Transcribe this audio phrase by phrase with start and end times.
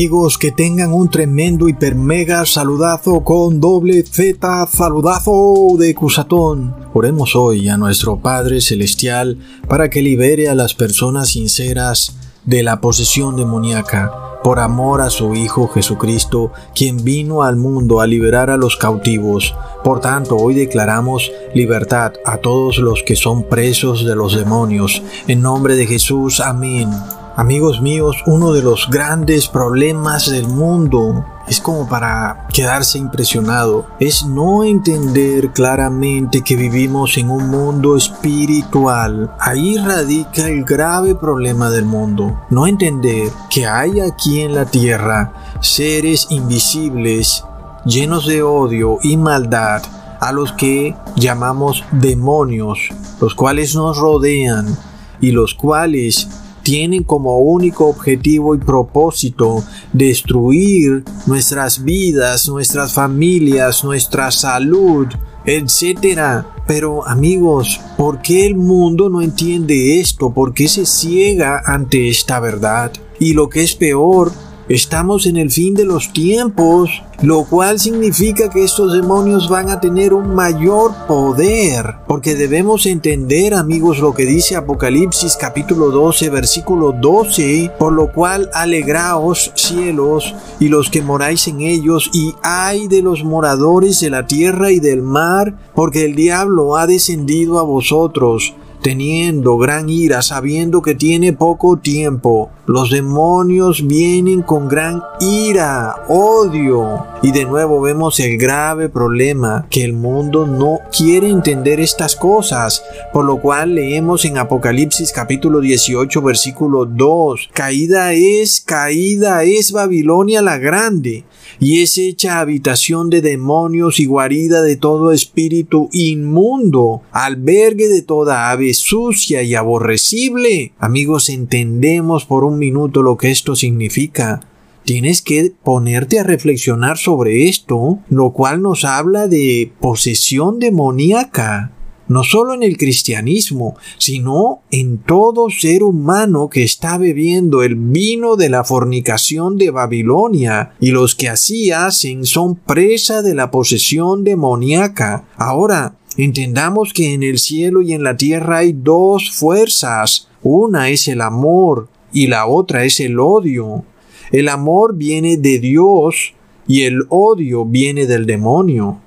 [0.00, 6.74] Amigos, que tengan un tremendo hiper mega saludazo con doble Z saludazo de Cusatón.
[6.94, 9.36] Oremos hoy a nuestro Padre Celestial
[9.68, 12.16] para que libere a las personas sinceras
[12.46, 18.06] de la posesión demoníaca por amor a su Hijo Jesucristo, quien vino al mundo a
[18.06, 19.54] liberar a los cautivos.
[19.84, 25.02] Por tanto, hoy declaramos libertad a todos los que son presos de los demonios.
[25.28, 26.88] En nombre de Jesús, amén.
[27.36, 34.24] Amigos míos, uno de los grandes problemas del mundo es como para quedarse impresionado, es
[34.24, 39.34] no entender claramente que vivimos en un mundo espiritual.
[39.38, 42.40] Ahí radica el grave problema del mundo.
[42.50, 47.44] No entender que hay aquí en la tierra seres invisibles,
[47.84, 49.82] llenos de odio y maldad,
[50.20, 54.76] a los que llamamos demonios, los cuales nos rodean
[55.20, 56.28] y los cuales
[56.70, 65.08] tienen como único objetivo y propósito destruir nuestras vidas, nuestras familias, nuestra salud,
[65.44, 66.44] etc.
[66.68, 70.30] Pero amigos, ¿por qué el mundo no entiende esto?
[70.30, 72.92] ¿Por qué se ciega ante esta verdad?
[73.18, 74.30] Y lo que es peor,
[74.70, 79.80] Estamos en el fin de los tiempos, lo cual significa que estos demonios van a
[79.80, 86.92] tener un mayor poder, porque debemos entender, amigos, lo que dice Apocalipsis capítulo 12, versículo
[86.92, 93.02] 12, por lo cual alegraos cielos y los que moráis en ellos, y ay de
[93.02, 98.54] los moradores de la tierra y del mar, porque el diablo ha descendido a vosotros
[98.82, 102.50] teniendo gran ira, sabiendo que tiene poco tiempo.
[102.66, 107.06] Los demonios vienen con gran ira, odio.
[107.22, 112.82] Y de nuevo vemos el grave problema que el mundo no quiere entender estas cosas,
[113.12, 120.42] por lo cual leemos en Apocalipsis capítulo 18 versículo 2, caída es, caída es Babilonia
[120.42, 121.24] la grande
[121.58, 128.50] y es hecha habitación de demonios y guarida de todo espíritu inmundo, albergue de toda
[128.50, 130.72] ave sucia y aborrecible.
[130.78, 134.40] Amigos, entendemos por un minuto lo que esto significa.
[134.84, 141.72] Tienes que ponerte a reflexionar sobre esto, lo cual nos habla de posesión demoníaca
[142.10, 148.34] no solo en el cristianismo, sino en todo ser humano que está bebiendo el vino
[148.34, 154.24] de la fornicación de Babilonia, y los que así hacen son presa de la posesión
[154.24, 155.28] demoníaca.
[155.36, 161.06] Ahora, entendamos que en el cielo y en la tierra hay dos fuerzas, una es
[161.06, 163.84] el amor y la otra es el odio.
[164.32, 166.34] El amor viene de Dios
[166.66, 169.00] y el odio viene del demonio.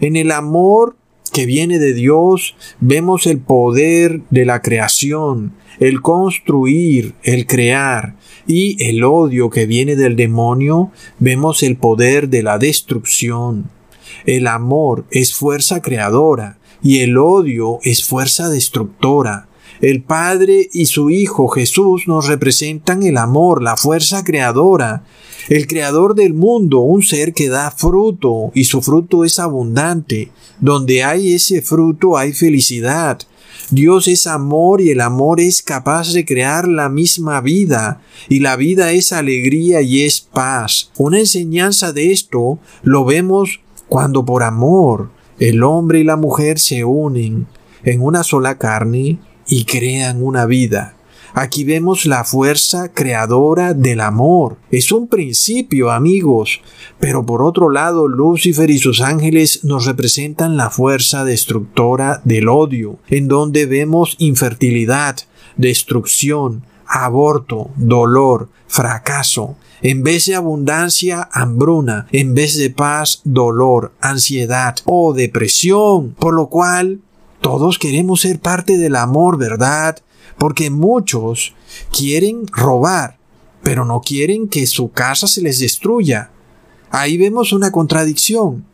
[0.00, 0.96] En el amor
[1.36, 8.16] que viene de Dios, vemos el poder de la creación, el construir, el crear,
[8.46, 13.68] y el odio que viene del demonio, vemos el poder de la destrucción.
[14.24, 19.46] El amor es fuerza creadora y el odio es fuerza destructora.
[19.80, 25.04] El Padre y su Hijo Jesús nos representan el amor, la fuerza creadora,
[25.48, 30.30] el creador del mundo, un ser que da fruto y su fruto es abundante.
[30.60, 33.18] Donde hay ese fruto hay felicidad.
[33.70, 38.56] Dios es amor y el amor es capaz de crear la misma vida y la
[38.56, 40.90] vida es alegría y es paz.
[40.96, 46.84] Una enseñanza de esto lo vemos cuando por amor el hombre y la mujer se
[46.84, 47.46] unen
[47.84, 50.96] en una sola carne y crean una vida.
[51.38, 54.56] Aquí vemos la fuerza creadora del amor.
[54.70, 56.62] Es un principio, amigos.
[56.98, 63.00] Pero por otro lado, Lucifer y sus ángeles nos representan la fuerza destructora del odio,
[63.08, 65.16] en donde vemos infertilidad,
[65.58, 69.56] destrucción, aborto, dolor, fracaso.
[69.82, 72.06] En vez de abundancia, hambruna.
[72.12, 76.16] En vez de paz, dolor, ansiedad o depresión.
[76.18, 77.00] Por lo cual,
[77.46, 80.00] todos queremos ser parte del amor, ¿verdad?
[80.36, 81.54] Porque muchos
[81.96, 83.18] quieren robar,
[83.62, 86.32] pero no quieren que su casa se les destruya.
[86.90, 88.64] Ahí vemos una contradicción,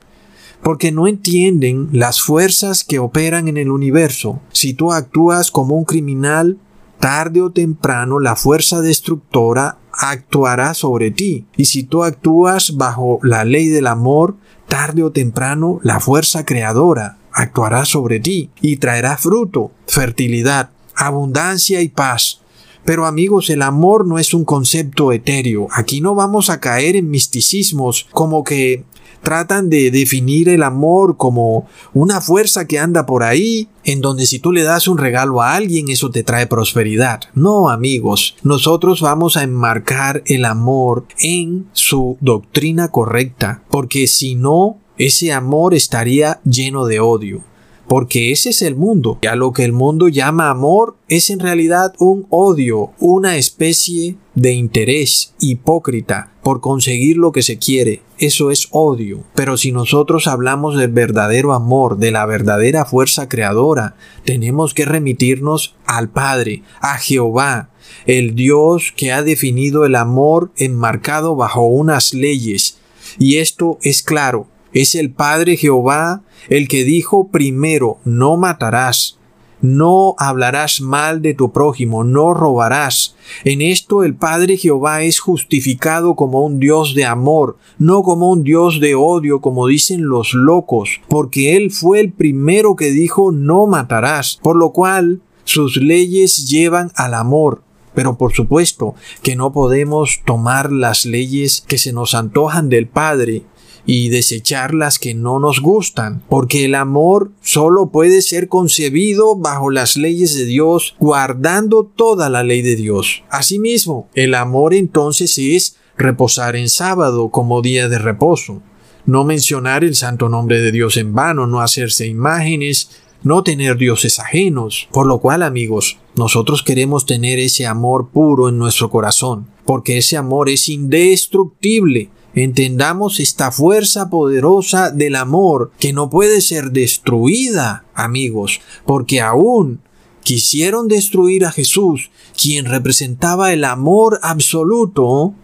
[0.62, 4.40] porque no entienden las fuerzas que operan en el universo.
[4.54, 6.56] Si tú actúas como un criminal,
[6.98, 11.44] tarde o temprano la fuerza destructora actuará sobre ti.
[11.58, 17.18] Y si tú actúas bajo la ley del amor, tarde o temprano la fuerza creadora
[17.32, 22.40] actuará sobre ti y traerá fruto, fertilidad, abundancia y paz.
[22.84, 25.68] Pero amigos, el amor no es un concepto etéreo.
[25.72, 28.84] Aquí no vamos a caer en misticismos como que
[29.22, 34.38] tratan de definir el amor como una fuerza que anda por ahí, en donde si
[34.38, 37.20] tú le das un regalo a alguien eso te trae prosperidad.
[37.34, 44.78] No, amigos, nosotros vamos a enmarcar el amor en su doctrina correcta, porque si no,
[44.98, 47.44] ese amor estaría lleno de odio
[47.92, 49.18] porque ese es el mundo.
[49.20, 54.16] Y a lo que el mundo llama amor es en realidad un odio, una especie
[54.34, 58.00] de interés hipócrita por conseguir lo que se quiere.
[58.18, 59.24] Eso es odio.
[59.34, 65.76] Pero si nosotros hablamos del verdadero amor, de la verdadera fuerza creadora, tenemos que remitirnos
[65.84, 67.70] al Padre, a Jehová,
[68.06, 72.78] el Dios que ha definido el amor enmarcado bajo unas leyes.
[73.18, 79.18] Y esto es claro, es el Padre Jehová el que dijo primero, no matarás,
[79.62, 83.14] no hablarás mal de tu prójimo, no robarás.
[83.44, 88.42] En esto el Padre Jehová es justificado como un Dios de amor, no como un
[88.42, 93.66] Dios de odio, como dicen los locos, porque Él fue el primero que dijo no
[93.66, 97.62] matarás, por lo cual sus leyes llevan al amor.
[97.94, 103.42] Pero por supuesto que no podemos tomar las leyes que se nos antojan del Padre
[103.84, 109.70] y desechar las que no nos gustan, porque el amor solo puede ser concebido bajo
[109.70, 113.24] las leyes de Dios, guardando toda la ley de Dios.
[113.30, 118.62] Asimismo, el amor entonces es reposar en sábado como día de reposo,
[119.04, 122.90] no mencionar el santo nombre de Dios en vano, no hacerse imágenes,
[123.24, 124.88] no tener dioses ajenos.
[124.92, 130.16] Por lo cual, amigos, nosotros queremos tener ese amor puro en nuestro corazón, porque ese
[130.16, 138.60] amor es indestructible Entendamos esta fuerza poderosa del amor que no puede ser destruida, amigos,
[138.86, 139.80] porque aún
[140.22, 145.34] quisieron destruir a Jesús, quien representaba el amor absoluto,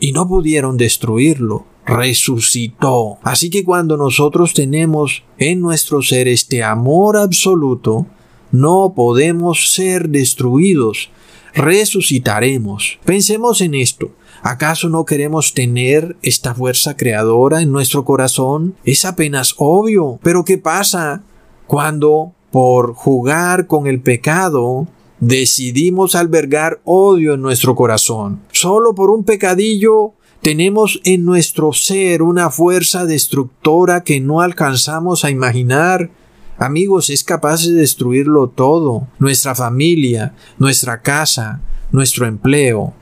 [0.00, 1.66] y no pudieron destruirlo.
[1.86, 3.18] Resucitó.
[3.22, 8.06] Así que cuando nosotros tenemos en nuestro ser este amor absoluto,
[8.52, 11.10] no podemos ser destruidos.
[11.54, 12.98] Resucitaremos.
[13.04, 14.10] Pensemos en esto.
[14.46, 18.74] ¿Acaso no queremos tener esta fuerza creadora en nuestro corazón?
[18.84, 20.18] Es apenas obvio.
[20.22, 21.22] Pero ¿qué pasa
[21.66, 24.86] cuando por jugar con el pecado
[25.18, 28.40] decidimos albergar odio en nuestro corazón?
[28.52, 30.12] Solo por un pecadillo
[30.42, 36.10] tenemos en nuestro ser una fuerza destructora que no alcanzamos a imaginar.
[36.58, 41.62] Amigos, es capaz de destruirlo todo, nuestra familia, nuestra casa,
[41.92, 42.92] nuestro empleo,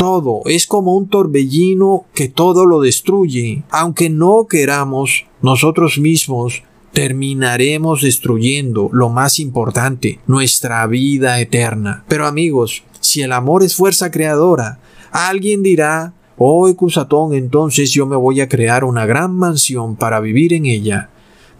[0.00, 3.64] todo, es como un torbellino que todo lo destruye.
[3.68, 6.62] Aunque no queramos, nosotros mismos
[6.94, 12.02] terminaremos destruyendo lo más importante, nuestra vida eterna.
[12.08, 14.80] Pero amigos, si el amor es fuerza creadora,
[15.12, 20.54] alguien dirá, oh Ecusatón, entonces yo me voy a crear una gran mansión para vivir
[20.54, 21.10] en ella.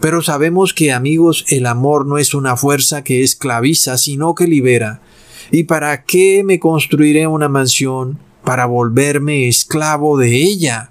[0.01, 5.03] Pero sabemos que amigos, el amor no es una fuerza que esclaviza, sino que libera.
[5.51, 8.30] ¿Y para qué me construiré una mansión?
[8.45, 10.91] Para volverme esclavo de ella.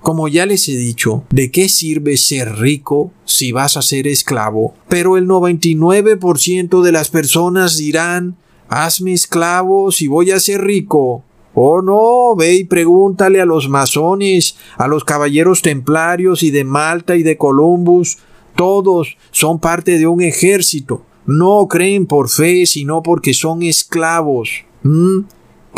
[0.00, 4.74] Como ya les he dicho, ¿de qué sirve ser rico si vas a ser esclavo?
[4.88, 8.36] Pero el 99% de las personas dirán,
[8.68, 11.24] hazme esclavo si voy a ser rico.
[11.54, 17.16] Oh no, ve y pregúntale a los masones, a los caballeros templarios y de Malta
[17.16, 18.18] y de Columbus,
[18.58, 21.02] todos son parte de un ejército.
[21.26, 24.64] No creen por fe, sino porque son esclavos.
[24.82, 25.20] ¿Mm?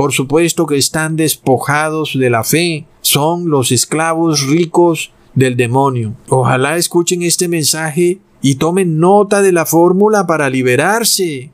[0.01, 6.15] Por supuesto que están despojados de la fe, son los esclavos ricos del demonio.
[6.31, 11.51] Ojalá escuchen este mensaje y tomen nota de la fórmula para liberarse.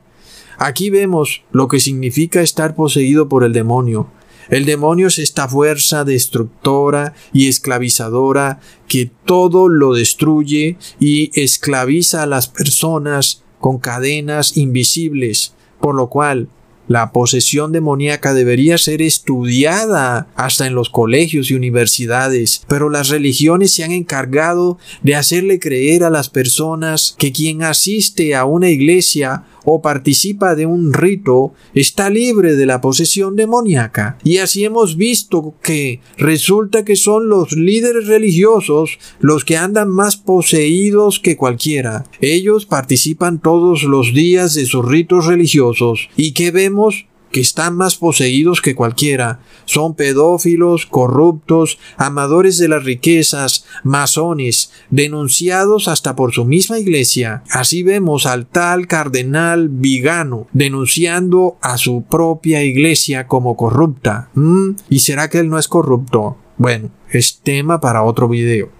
[0.57, 4.07] Aquí vemos lo que significa estar poseído por el demonio.
[4.47, 12.27] El demonio es esta fuerza destructora y esclavizadora que todo lo destruye y esclaviza a
[12.27, 16.47] las personas con cadenas invisibles, por lo cual
[16.87, 23.73] la posesión demoníaca debería ser estudiada hasta en los colegios y universidades, pero las religiones
[23.73, 29.43] se han encargado de hacerle creer a las personas que quien asiste a una iglesia
[29.69, 34.17] o participa de un rito está libre de la posesión demoníaca.
[34.23, 40.15] Y así hemos visto que resulta que son los líderes religiosos los que andan más
[40.15, 42.05] poseídos que cualquiera.
[42.21, 46.07] Ellos participan todos los días de sus ritos religiosos.
[46.15, 47.05] ¿Y qué vemos?
[47.37, 49.41] Que están más poseídos que cualquiera.
[49.65, 57.43] Son pedófilos, corruptos, amadores de las riquezas, masones, denunciados hasta por su misma iglesia.
[57.51, 64.31] Así vemos al tal cardenal Vigano denunciando a su propia iglesia como corrupta.
[64.33, 64.71] ¿Mm?
[64.89, 66.37] ¿Y será que él no es corrupto?
[66.57, 68.71] Bueno, es tema para otro video.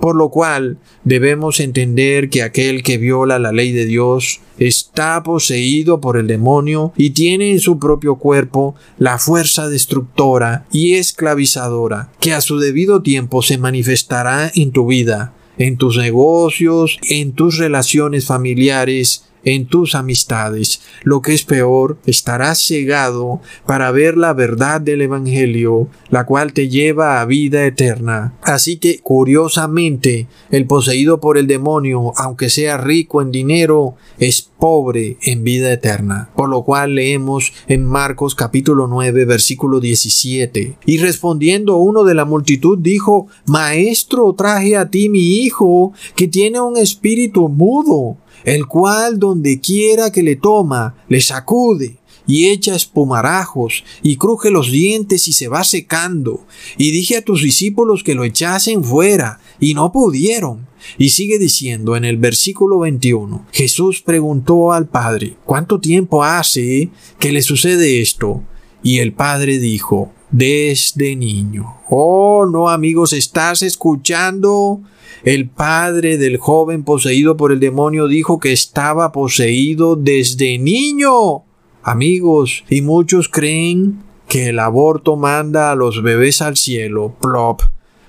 [0.00, 6.00] Por lo cual debemos entender que aquel que viola la ley de Dios está poseído
[6.00, 12.32] por el demonio y tiene en su propio cuerpo la fuerza destructora y esclavizadora que
[12.32, 18.26] a su debido tiempo se manifestará en tu vida, en tus negocios, en tus relaciones
[18.26, 20.82] familiares, en tus amistades.
[21.02, 26.68] Lo que es peor, estarás cegado para ver la verdad del Evangelio, la cual te
[26.68, 28.34] lleva a vida eterna.
[28.42, 35.16] Así que, curiosamente, el poseído por el demonio, aunque sea rico en dinero, es pobre
[35.22, 36.30] en vida eterna.
[36.34, 40.78] Por lo cual leemos en Marcos capítulo 9 versículo 17.
[40.86, 46.60] Y respondiendo uno de la multitud dijo, Maestro, traje a ti mi hijo, que tiene
[46.60, 53.84] un espíritu mudo el cual donde quiera que le toma, le sacude y echa espumarajos
[54.02, 56.46] y cruje los dientes y se va secando.
[56.78, 60.66] Y dije a tus discípulos que lo echasen fuera y no pudieron.
[60.96, 67.32] Y sigue diciendo en el versículo 21, Jesús preguntó al Padre, ¿cuánto tiempo hace que
[67.32, 68.42] le sucede esto?
[68.82, 71.76] Y el Padre dijo, desde niño.
[71.88, 74.80] Oh, no amigos, ¿estás escuchando?
[75.24, 81.44] El padre del joven poseído por el demonio dijo que estaba poseído desde niño.
[81.82, 87.14] Amigos, y muchos creen que el aborto manda a los bebés al cielo.
[87.20, 87.62] Plop.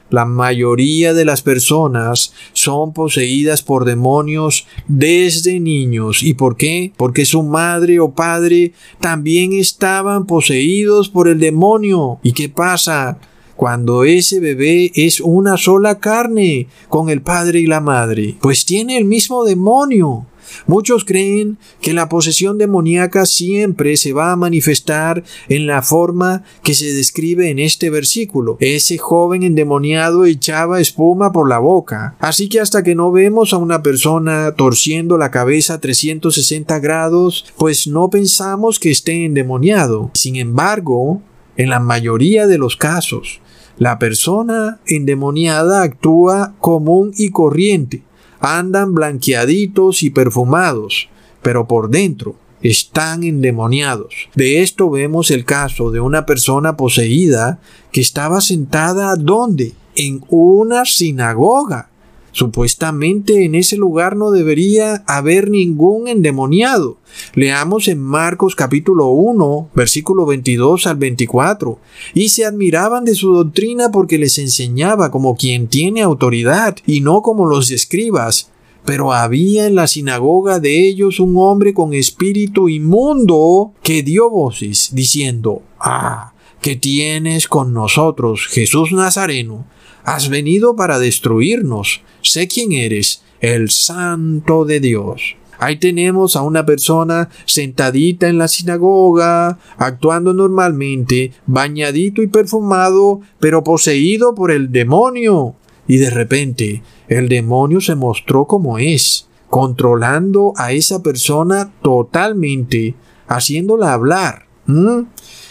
[0.09, 6.23] La mayoría de las personas son poseídas por demonios desde niños.
[6.23, 6.93] ¿Y por qué?
[6.95, 12.19] Porque su madre o padre también estaban poseídos por el demonio.
[12.23, 13.19] ¿Y qué pasa?
[13.57, 18.97] cuando ese bebé es una sola carne con el padre y la madre, pues tiene
[18.97, 20.27] el mismo demonio.
[20.65, 26.73] Muchos creen que la posesión demoníaca siempre se va a manifestar en la forma que
[26.73, 28.57] se describe en este versículo.
[28.59, 32.15] Ese joven endemoniado echaba espuma por la boca.
[32.19, 37.87] Así que hasta que no vemos a una persona torciendo la cabeza 360 grados, pues
[37.87, 40.11] no pensamos que esté endemoniado.
[40.13, 41.21] Sin embargo,
[41.55, 43.41] en la mayoría de los casos,
[43.77, 48.03] la persona endemoniada actúa común y corriente.
[48.39, 51.09] Andan blanqueaditos y perfumados,
[51.41, 54.13] pero por dentro están endemoniados.
[54.35, 57.59] De esto vemos el caso de una persona poseída
[57.91, 59.73] que estaba sentada ¿dónde?
[59.95, 61.89] En una sinagoga
[62.37, 66.97] Supuestamente en ese lugar no debería haber ningún endemoniado.
[67.33, 71.79] Leamos en Marcos capítulo 1, versículo 22 al 24.
[72.13, 77.23] Y se admiraban de su doctrina porque les enseñaba como quien tiene autoridad y no
[77.23, 78.51] como los escribas.
[78.85, 84.91] Pero había en la sinagoga de ellos un hombre con espíritu inmundo que dio voces
[84.93, 89.65] diciendo, Ah, ¿qué tienes con nosotros, Jesús Nazareno?
[90.07, 91.99] Has venido para destruirnos.
[92.21, 95.35] Sé quién eres, el Santo de Dios.
[95.59, 103.65] Ahí tenemos a una persona sentadita en la sinagoga, actuando normalmente, bañadito y perfumado, pero
[103.65, 105.55] poseído por el demonio.
[105.89, 112.95] Y de repente, el demonio se mostró como es, controlando a esa persona totalmente,
[113.27, 114.45] haciéndola hablar.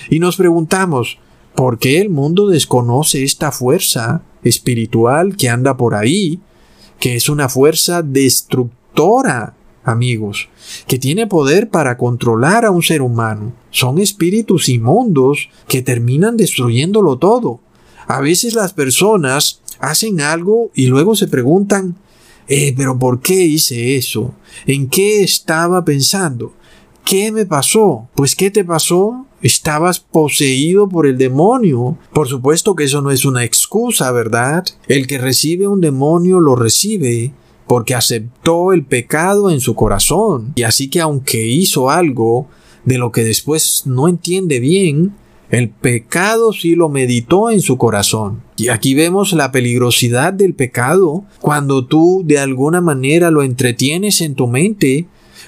[0.08, 1.18] Y nos preguntamos,
[1.56, 4.22] ¿por qué el mundo desconoce esta fuerza?
[4.48, 6.40] espiritual que anda por ahí,
[6.98, 10.48] que es una fuerza destructora, amigos,
[10.86, 13.52] que tiene poder para controlar a un ser humano.
[13.70, 17.60] Son espíritus inmundos que terminan destruyéndolo todo.
[18.06, 21.96] A veces las personas hacen algo y luego se preguntan,
[22.48, 24.34] eh, pero ¿por qué hice eso?
[24.66, 26.54] ¿En qué estaba pensando?
[27.06, 28.08] ¿Qué me pasó?
[28.16, 29.26] Pues ¿qué te pasó?
[29.40, 31.96] Estabas poseído por el demonio.
[32.12, 34.64] Por supuesto que eso no es una excusa, ¿verdad?
[34.88, 37.32] El que recibe un demonio lo recibe
[37.68, 40.52] porque aceptó el pecado en su corazón.
[40.56, 42.48] Y así que aunque hizo algo
[42.84, 45.14] de lo que después no entiende bien,
[45.48, 48.42] el pecado sí lo meditó en su corazón.
[48.56, 54.34] Y aquí vemos la peligrosidad del pecado cuando tú de alguna manera lo entretienes en
[54.34, 55.06] tu mente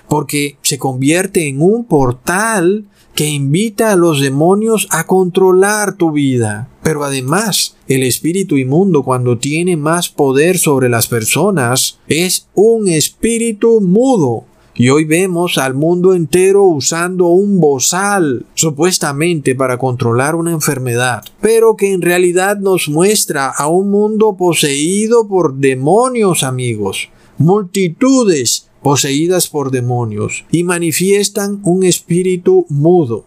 [0.08, 6.68] porque se convierte en un portal que invita a los demonios a controlar tu vida.
[6.84, 13.80] Pero además, el espíritu inmundo cuando tiene más poder sobre las personas es un espíritu
[13.80, 14.44] mudo
[14.76, 21.74] Y hoy vemos al mundo entero usando un bozal, supuestamente para controlar una enfermedad, pero
[21.74, 27.08] que en realidad nos muestra a un mundo poseído por demonios, amigos.
[27.38, 33.24] Multitudes poseídas por demonios y manifiestan un espíritu mudo.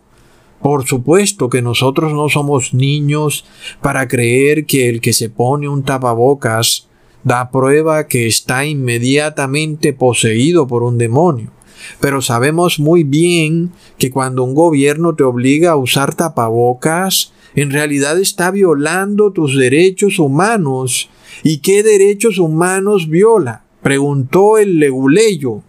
[0.62, 3.46] Por supuesto que nosotros no somos niños
[3.82, 6.88] para creer que el que se pone un tapabocas
[7.24, 11.52] da prueba que está inmediatamente poseído por un demonio.
[12.00, 18.20] Pero sabemos muy bien que cuando un gobierno te obliga a usar tapabocas, en realidad
[18.20, 21.10] está violando tus derechos humanos.
[21.44, 23.64] ¿Y qué derechos humanos viola?
[23.82, 25.62] Preguntó el leguleyo,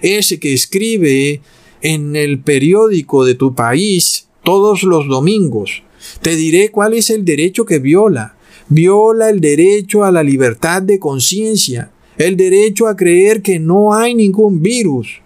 [0.00, 1.40] ese que escribe
[1.80, 5.82] en el periódico de tu país todos los domingos.
[6.20, 8.36] Te diré cuál es el derecho que viola.
[8.68, 14.14] Viola el derecho a la libertad de conciencia, el derecho a creer que no hay
[14.14, 15.20] ningún virus.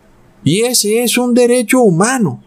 [0.45, 2.43] Y ese es un derecho humano.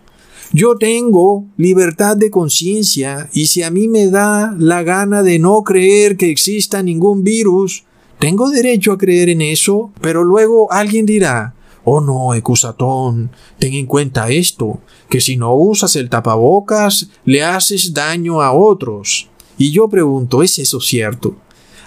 [0.51, 5.61] Yo tengo libertad de conciencia y si a mí me da la gana de no
[5.63, 7.83] creer que exista ningún virus,
[8.19, 13.85] tengo derecho a creer en eso, pero luego alguien dirá, Oh no, Ecusatón, ten en
[13.85, 19.29] cuenta esto, que si no usas el tapabocas, le haces daño a otros.
[19.57, 21.35] Y yo pregunto, ¿es eso cierto?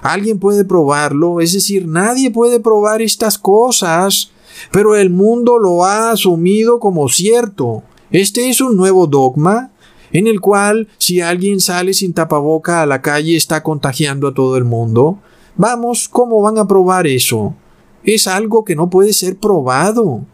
[0.00, 1.40] ¿Alguien puede probarlo?
[1.40, 4.32] Es decir, nadie puede probar estas cosas,
[4.72, 7.82] pero el mundo lo ha asumido como cierto.
[8.10, 9.70] Este es un nuevo dogma
[10.12, 14.56] en el cual si alguien sale sin tapaboca a la calle está contagiando a todo
[14.56, 15.20] el mundo.
[15.56, 17.54] Vamos, ¿cómo van a probar eso?
[18.04, 20.24] es algo que no puede ser probado.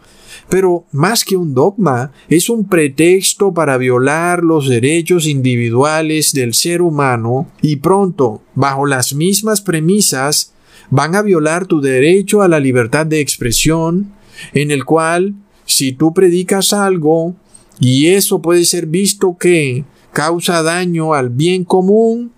[0.49, 6.81] Pero más que un dogma, es un pretexto para violar los derechos individuales del ser
[6.81, 10.55] humano y pronto, bajo las mismas premisas,
[10.91, 14.13] van a violar tu derecho a la libertad de expresión,
[14.55, 15.35] en el cual,
[15.67, 17.35] si tú predicas algo,
[17.79, 22.33] y eso puede ser visto que causa daño al bien común,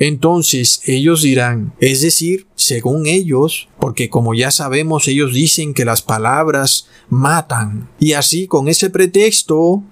[0.00, 6.00] entonces ellos dirán, es decir, según ellos, porque como ya sabemos ellos dicen que las
[6.00, 7.90] palabras matan.
[7.98, 9.82] Y así con ese pretexto,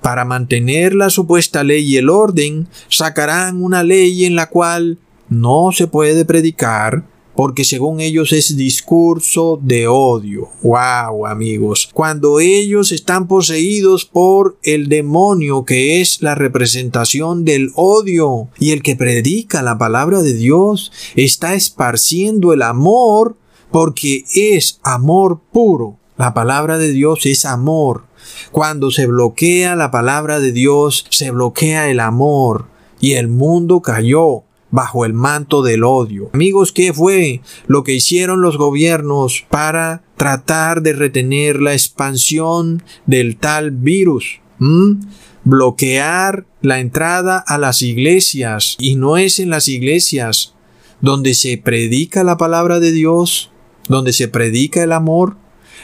[0.00, 5.70] para mantener la supuesta ley y el orden, sacarán una ley en la cual no
[5.72, 7.04] se puede predicar
[7.38, 10.48] porque según ellos es discurso de odio.
[10.60, 11.88] Wow, amigos.
[11.94, 18.82] Cuando ellos están poseídos por el demonio que es la representación del odio y el
[18.82, 23.36] que predica la palabra de Dios está esparciendo el amor
[23.70, 25.96] porque es amor puro.
[26.16, 28.06] La palabra de Dios es amor.
[28.50, 32.66] Cuando se bloquea la palabra de Dios, se bloquea el amor
[32.98, 36.30] y el mundo cayó bajo el manto del odio.
[36.32, 43.36] Amigos, ¿qué fue lo que hicieron los gobiernos para tratar de retener la expansión del
[43.36, 44.40] tal virus?
[44.58, 45.00] ¿Mm?
[45.44, 48.76] Bloquear la entrada a las iglesias.
[48.78, 50.54] Y no es en las iglesias
[51.00, 53.50] donde se predica la palabra de Dios,
[53.88, 55.36] donde se predica el amor.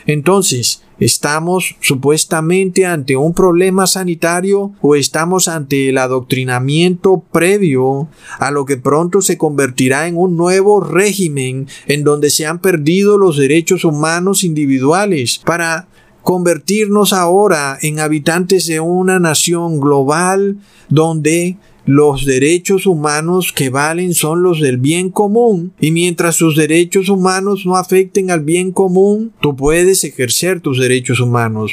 [0.07, 8.65] Entonces, ¿Estamos supuestamente ante un problema sanitario o estamos ante el adoctrinamiento previo a lo
[8.65, 13.85] que pronto se convertirá en un nuevo régimen en donde se han perdido los derechos
[13.85, 15.89] humanos individuales para
[16.23, 24.43] convertirnos ahora en habitantes de una nación global donde los derechos humanos que valen son
[24.43, 29.55] los del bien común y mientras sus derechos humanos no afecten al bien común, tú
[29.55, 31.73] puedes ejercer tus derechos humanos.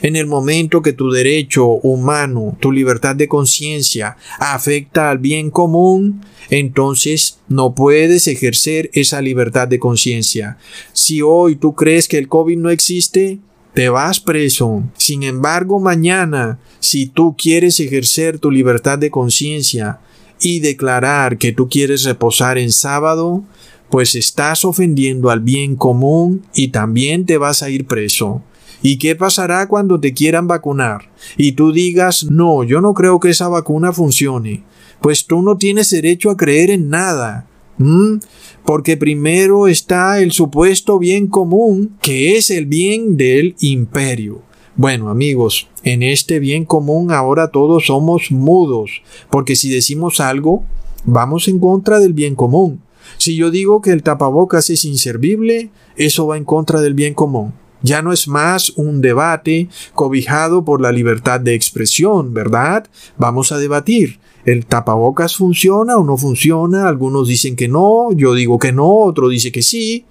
[0.00, 6.22] En el momento que tu derecho humano, tu libertad de conciencia afecta al bien común,
[6.50, 10.58] entonces no puedes ejercer esa libertad de conciencia.
[10.92, 13.38] Si hoy tú crees que el COVID no existe,
[13.74, 14.82] te vas preso.
[14.96, 20.00] Sin embargo, mañana, si tú quieres ejercer tu libertad de conciencia
[20.40, 23.44] y declarar que tú quieres reposar en sábado,
[23.88, 28.42] pues estás ofendiendo al bien común y también te vas a ir preso.
[28.82, 31.10] ¿Y qué pasará cuando te quieran vacunar?
[31.36, 34.64] Y tú digas, no, yo no creo que esa vacuna funcione.
[35.00, 37.46] Pues tú no tienes derecho a creer en nada.
[37.82, 38.18] ¿Mm?
[38.64, 44.42] porque primero está el supuesto bien común, que es el bien del imperio.
[44.76, 50.64] Bueno amigos, en este bien común ahora todos somos mudos, porque si decimos algo,
[51.04, 52.80] vamos en contra del bien común.
[53.18, 57.52] Si yo digo que el tapabocas es inservible, eso va en contra del bien común.
[57.82, 62.86] Ya no es más un debate cobijado por la libertad de expresión, ¿verdad?
[63.18, 64.20] Vamos a debatir.
[64.44, 66.88] ¿El tapabocas funciona o no funciona?
[66.88, 70.04] Algunos dicen que no, yo digo que no, otro dice que sí,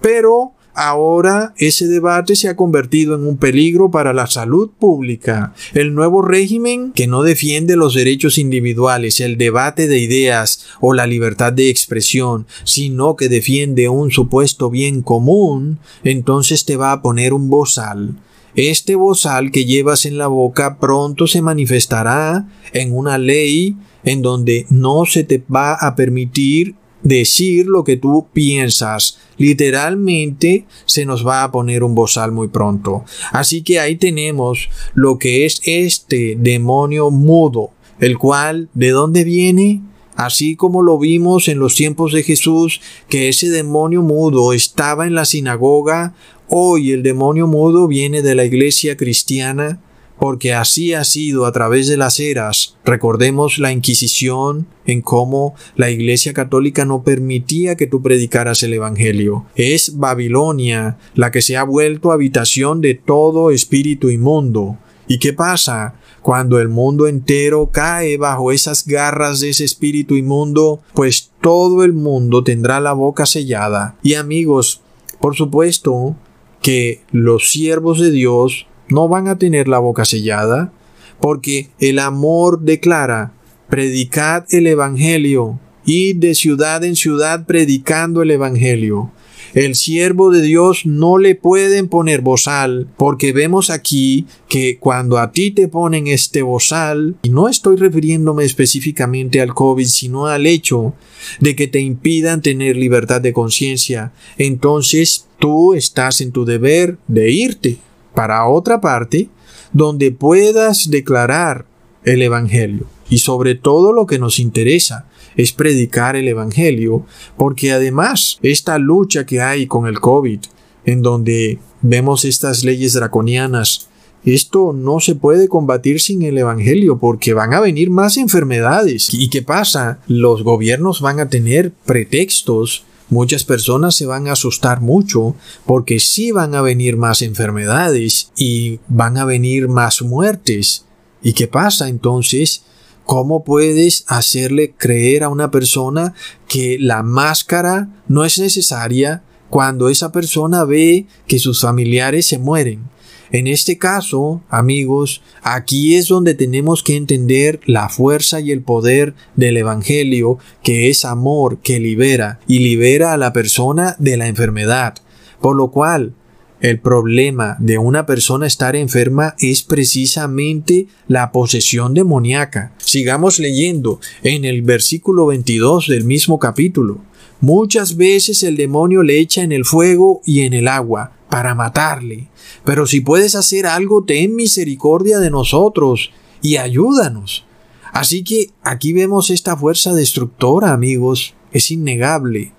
[0.00, 5.52] pero Ahora ese debate se ha convertido en un peligro para la salud pública.
[5.74, 11.06] El nuevo régimen que no defiende los derechos individuales, el debate de ideas o la
[11.06, 17.32] libertad de expresión, sino que defiende un supuesto bien común, entonces te va a poner
[17.32, 18.14] un bozal.
[18.54, 24.66] Este bozal que llevas en la boca pronto se manifestará en una ley en donde
[24.70, 29.18] no se te va a permitir decir lo que tú piensas.
[29.38, 33.04] Literalmente se nos va a poner un bozal muy pronto.
[33.32, 39.82] Así que ahí tenemos lo que es este demonio mudo, el cual, ¿de dónde viene?
[40.16, 45.14] Así como lo vimos en los tiempos de Jesús, que ese demonio mudo estaba en
[45.14, 46.14] la sinagoga,
[46.50, 49.80] hoy el demonio mudo viene de la iglesia cristiana,
[50.18, 52.76] porque así ha sido a través de las eras.
[52.84, 59.46] Recordemos la Inquisición, en cómo la Iglesia Católica no permitía que tú predicaras el Evangelio.
[59.54, 64.76] Es Babilonia la que se ha vuelto habitación de todo espíritu inmundo.
[65.08, 65.94] ¿Y qué pasa?
[66.20, 71.94] Cuando el mundo entero cae bajo esas garras de ese espíritu inmundo, pues todo el
[71.94, 73.96] mundo tendrá la boca sellada.
[74.02, 74.82] Y amigos,
[75.18, 76.14] por supuesto
[76.62, 80.72] que los siervos de Dios no van a tener la boca sellada,
[81.20, 83.32] porque el amor declara,
[83.68, 89.12] predicad el Evangelio, id de ciudad en ciudad predicando el Evangelio.
[89.54, 95.32] El siervo de Dios no le pueden poner bozal, porque vemos aquí que cuando a
[95.32, 100.94] ti te ponen este bozal, y no estoy refiriéndome específicamente al COVID, sino al hecho
[101.40, 107.32] de que te impidan tener libertad de conciencia, entonces tú estás en tu deber de
[107.32, 107.78] irte
[108.14, 109.28] para otra parte
[109.72, 111.66] donde puedas declarar
[112.04, 112.86] el Evangelio.
[113.08, 117.04] Y sobre todo lo que nos interesa es predicar el Evangelio,
[117.36, 120.40] porque además esta lucha que hay con el COVID,
[120.84, 123.88] en donde vemos estas leyes draconianas,
[124.24, 129.14] esto no se puede combatir sin el Evangelio porque van a venir más enfermedades.
[129.14, 130.00] ¿Y qué pasa?
[130.06, 135.34] Los gobiernos van a tener pretextos Muchas personas se van a asustar mucho
[135.66, 140.84] porque sí van a venir más enfermedades y van a venir más muertes.
[141.20, 142.62] ¿Y qué pasa entonces?
[143.04, 146.14] ¿Cómo puedes hacerle creer a una persona
[146.46, 152.84] que la máscara no es necesaria cuando esa persona ve que sus familiares se mueren?
[153.32, 159.14] En este caso, amigos, aquí es donde tenemos que entender la fuerza y el poder
[159.36, 164.94] del Evangelio, que es amor que libera y libera a la persona de la enfermedad.
[165.40, 166.14] Por lo cual,
[166.60, 172.74] el problema de una persona estar enferma es precisamente la posesión demoníaca.
[172.78, 176.98] Sigamos leyendo en el versículo 22 del mismo capítulo.
[177.40, 182.28] Muchas veces el demonio le echa en el fuego y en el agua para matarle.
[182.64, 186.10] Pero si puedes hacer algo, ten misericordia de nosotros
[186.42, 187.46] y ayúdanos.
[187.92, 191.34] Así que aquí vemos esta fuerza destructora, amigos.
[191.52, 192.52] Es innegable.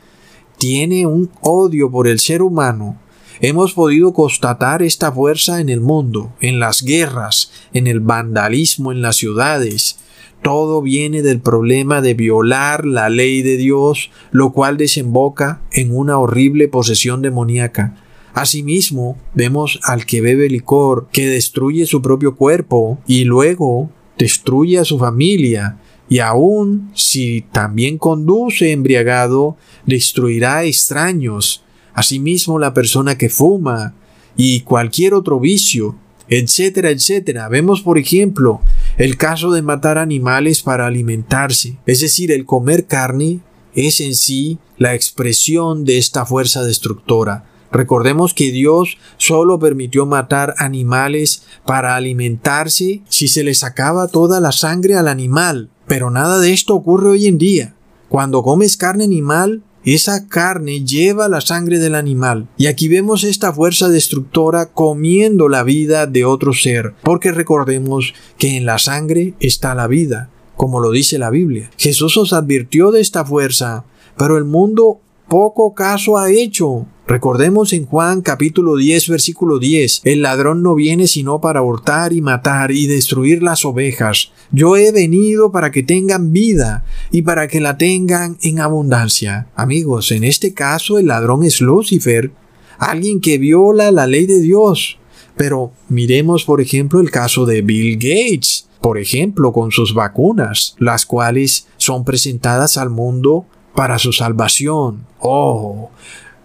[0.57, 2.97] Tiene un odio por el ser humano.
[3.39, 9.01] Hemos podido constatar esta fuerza en el mundo, en las guerras, en el vandalismo en
[9.01, 9.97] las ciudades.
[10.43, 16.19] Todo viene del problema de violar la ley de Dios, lo cual desemboca en una
[16.19, 17.95] horrible posesión demoníaca.
[18.33, 24.85] Asimismo, vemos al que bebe licor, que destruye su propio cuerpo y luego destruye a
[24.85, 31.63] su familia, y aun si también conduce embriagado, destruirá a extraños.
[31.93, 33.95] Asimismo, la persona que fuma
[34.35, 35.95] y cualquier otro vicio,
[36.27, 37.49] etcétera, etcétera.
[37.49, 38.61] Vemos, por ejemplo,
[38.97, 43.39] el caso de matar animales para alimentarse, es decir, el comer carne
[43.73, 47.50] es en sí la expresión de esta fuerza destructora.
[47.71, 54.51] Recordemos que Dios solo permitió matar animales para alimentarse si se le sacaba toda la
[54.51, 55.69] sangre al animal.
[55.87, 57.75] Pero nada de esto ocurre hoy en día.
[58.09, 62.47] Cuando comes carne animal, esa carne lleva la sangre del animal.
[62.57, 66.93] Y aquí vemos esta fuerza destructora comiendo la vida de otro ser.
[67.03, 71.71] Porque recordemos que en la sangre está la vida, como lo dice la Biblia.
[71.77, 73.85] Jesús os advirtió de esta fuerza,
[74.17, 76.85] pero el mundo poco caso ha hecho.
[77.11, 82.21] Recordemos en Juan capítulo 10 versículo 10, el ladrón no viene sino para hurtar y
[82.21, 84.31] matar y destruir las ovejas.
[84.53, 89.47] Yo he venido para que tengan vida y para que la tengan en abundancia.
[89.57, 92.31] Amigos, en este caso el ladrón es Lucifer,
[92.77, 94.97] alguien que viola la ley de Dios.
[95.35, 101.05] Pero miremos por ejemplo el caso de Bill Gates, por ejemplo con sus vacunas, las
[101.05, 103.45] cuales son presentadas al mundo
[103.75, 105.05] para su salvación.
[105.19, 105.89] Oh,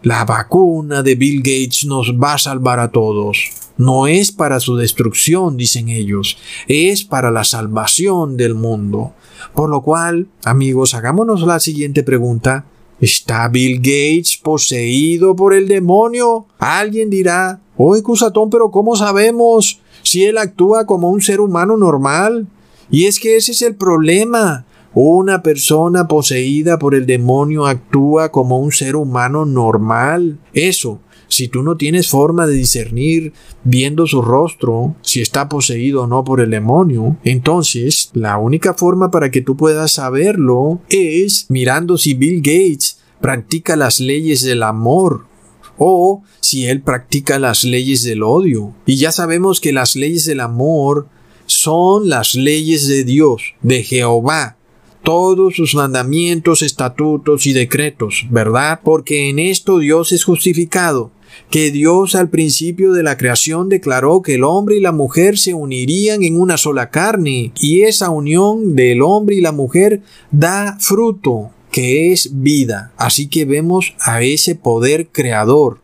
[0.07, 3.51] la vacuna de Bill Gates nos va a salvar a todos.
[3.77, 6.39] No es para su destrucción, dicen ellos,
[6.69, 9.15] es para la salvación del mundo.
[9.53, 12.67] Por lo cual, amigos, hagámonos la siguiente pregunta.
[13.01, 16.47] ¿Está Bill Gates poseído por el demonio?
[16.61, 22.47] Alguien dirá, oye Cusatón, pero ¿cómo sabemos si él actúa como un ser humano normal?
[22.93, 24.67] Y es que ese es el problema.
[24.99, 30.39] Una persona poseída por el demonio actúa como un ser humano normal.
[30.55, 36.07] Eso, si tú no tienes forma de discernir viendo su rostro si está poseído o
[36.07, 41.99] no por el demonio, entonces la única forma para que tú puedas saberlo es mirando
[41.99, 45.27] si Bill Gates practica las leyes del amor
[45.77, 48.73] o si él practica las leyes del odio.
[48.87, 51.09] Y ya sabemos que las leyes del amor
[51.45, 54.56] son las leyes de Dios, de Jehová,
[55.07, 58.81] todos sus mandamientos, estatutos y decretos, ¿verdad?
[58.83, 61.13] Porque en esto Dios es justificado,
[61.49, 65.55] que Dios al principio de la creación declaró que el hombre y la mujer se
[65.55, 71.51] unirían en una sola carne, y esa unión del hombre y la mujer da fruto,
[71.71, 72.93] que es vida.
[72.97, 75.83] Así que vemos a ese poder creador.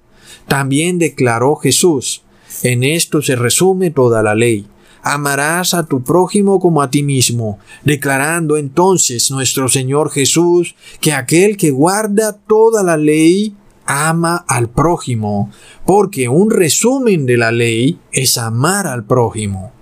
[0.48, 2.24] También declaró Jesús.
[2.64, 4.66] En esto se resume toda la ley
[5.02, 11.56] amarás a tu prójimo como a ti mismo, declarando entonces nuestro Señor Jesús que aquel
[11.56, 15.50] que guarda toda la ley ama al prójimo,
[15.84, 19.72] porque un resumen de la ley es amar al prójimo.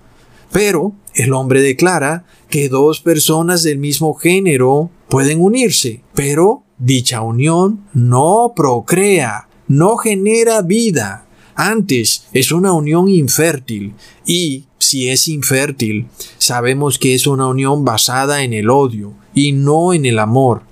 [0.52, 7.85] Pero el hombre declara que dos personas del mismo género pueden unirse, pero dicha unión
[7.92, 11.26] no procrea, no genera vida.
[11.62, 13.92] Antes es una unión infértil
[14.25, 16.07] y si es infértil,
[16.38, 20.62] sabemos que es una unión basada en el odio y no en el amor.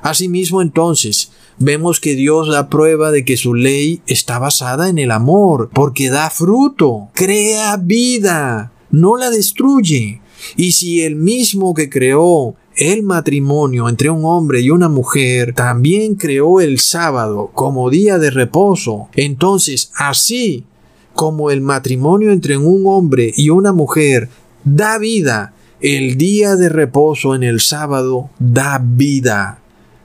[0.00, 5.10] Asimismo entonces, vemos que Dios da prueba de que su ley está basada en el
[5.10, 10.22] amor, porque da fruto, crea vida, no la destruye.
[10.56, 16.14] Y si el mismo que creó el matrimonio entre un hombre y una mujer también
[16.14, 20.64] creó el sábado como día de reposo, entonces así
[21.12, 24.28] como el matrimonio entre un hombre y una mujer
[24.62, 29.58] da vida, el día de reposo en el sábado da vida.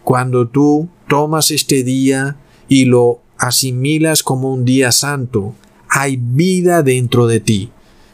[0.04, 5.54] Cuando tú tomas este día y lo asimilas como un día santo,
[5.88, 7.70] hay vida dentro de ti.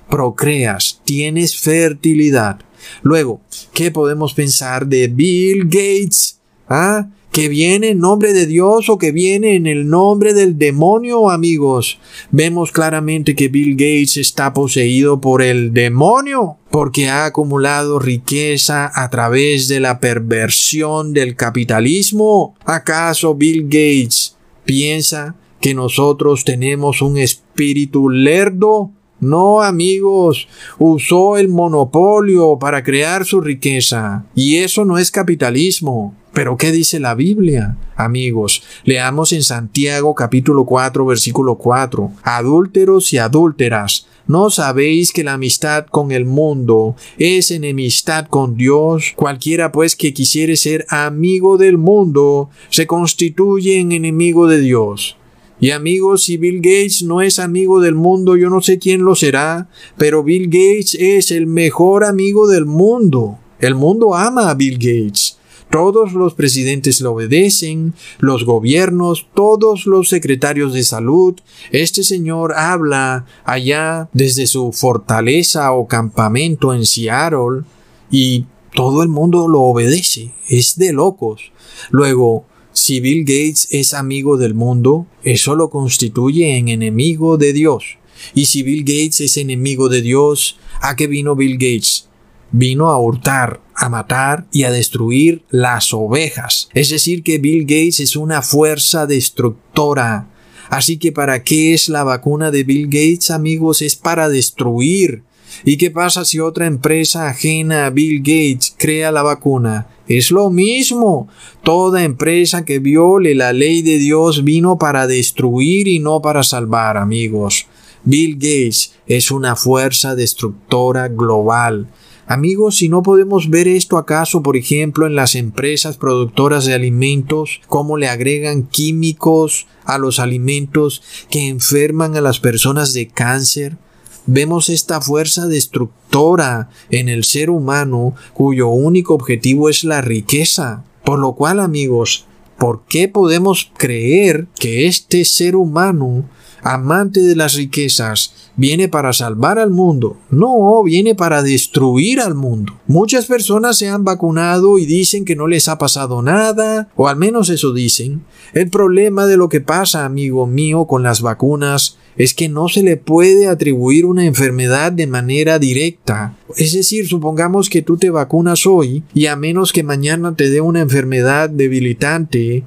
[0.09, 2.59] Procreas, tienes fertilidad.
[3.01, 3.41] Luego,
[3.73, 6.39] ¿qué podemos pensar de Bill Gates?
[6.67, 7.07] ¿Ah?
[7.31, 11.99] que viene en nombre de Dios o que viene en el nombre del demonio, amigos.
[12.31, 19.09] Vemos claramente que Bill Gates está poseído por el demonio porque ha acumulado riqueza a
[19.09, 22.55] través de la perversión del capitalismo.
[22.65, 28.91] ¿Acaso Bill Gates piensa que nosotros tenemos un espíritu lerdo?
[29.19, 34.23] No, amigos, usó el monopolio para crear su riqueza.
[34.33, 36.15] Y eso no es capitalismo.
[36.33, 37.75] Pero ¿qué dice la Biblia?
[37.97, 42.11] Amigos, leamos en Santiago capítulo 4 versículo 4.
[42.23, 49.13] Adúlteros y adúlteras, ¿no sabéis que la amistad con el mundo es enemistad con Dios?
[49.15, 55.18] Cualquiera pues que quisiere ser amigo del mundo se constituye en enemigo de Dios.
[55.59, 59.15] Y amigos, si Bill Gates no es amigo del mundo, yo no sé quién lo
[59.15, 63.37] será, pero Bill Gates es el mejor amigo del mundo.
[63.59, 65.37] El mundo ama a Bill Gates.
[65.69, 71.35] Todos los presidentes lo obedecen, los gobiernos, todos los secretarios de salud.
[71.71, 77.63] Este señor habla allá desde su fortaleza o campamento en Seattle
[78.09, 80.33] y todo el mundo lo obedece.
[80.47, 81.51] Es de locos.
[81.91, 82.45] Luego,
[82.89, 87.99] si Bill Gates es amigo del mundo, eso lo constituye en enemigo de Dios.
[88.33, 92.09] Y si Bill Gates es enemigo de Dios, ¿a qué vino Bill Gates?
[92.51, 96.67] Vino a hurtar, a matar y a destruir las ovejas.
[96.73, 100.27] Es decir, que Bill Gates es una fuerza destructora.
[100.71, 103.83] Así que ¿para qué es la vacuna de Bill Gates, amigos?
[103.83, 105.21] Es para destruir.
[105.63, 109.87] ¿Y qué pasa si otra empresa ajena a Bill Gates crea la vacuna?
[110.09, 111.29] Es lo mismo.
[111.63, 116.97] Toda empresa que viole la ley de Dios vino para destruir y no para salvar,
[116.97, 117.67] amigos.
[118.03, 121.87] Bill Gates es una fuerza destructora global.
[122.25, 127.61] Amigos, si no podemos ver esto acaso, por ejemplo, en las empresas productoras de alimentos,
[127.67, 133.77] cómo le agregan químicos a los alimentos que enferman a las personas de cáncer,
[134.25, 140.83] vemos esta fuerza destructora en el ser humano cuyo único objetivo es la riqueza.
[141.03, 142.25] Por lo cual, amigos,
[142.59, 146.25] ¿Por qué podemos creer que este ser humano,
[146.61, 150.17] amante de las riquezas, viene para salvar al mundo.
[150.29, 152.73] No, viene para destruir al mundo.
[152.87, 157.15] Muchas personas se han vacunado y dicen que no les ha pasado nada, o al
[157.15, 158.23] menos eso dicen.
[158.53, 162.83] El problema de lo que pasa, amigo mío, con las vacunas es que no se
[162.83, 166.35] le puede atribuir una enfermedad de manera directa.
[166.57, 170.59] Es decir, supongamos que tú te vacunas hoy y a menos que mañana te dé
[170.59, 172.63] una enfermedad debilitante,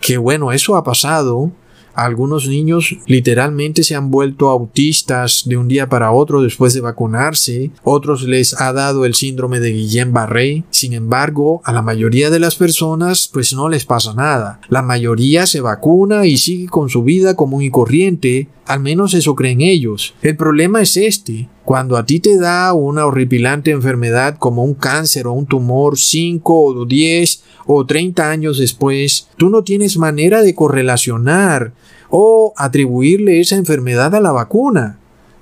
[0.00, 1.52] que bueno, eso ha pasado,
[1.94, 7.70] algunos niños literalmente se han vuelto autistas de un día para otro después de vacunarse.
[7.82, 10.64] Otros les ha dado el síndrome de Guillain-Barré.
[10.70, 14.60] Sin embargo, a la mayoría de las personas pues no les pasa nada.
[14.68, 18.48] La mayoría se vacuna y sigue con su vida común y corriente.
[18.66, 20.14] Al menos eso creen ellos.
[20.22, 21.48] El problema es este.
[21.64, 26.64] Cuando a ti te da una horripilante enfermedad como un cáncer o un tumor 5
[26.64, 31.72] o 10 o 30 años después, tú no tienes manera de correlacionar
[32.10, 34.98] o atribuirle esa enfermedad a la vacuna.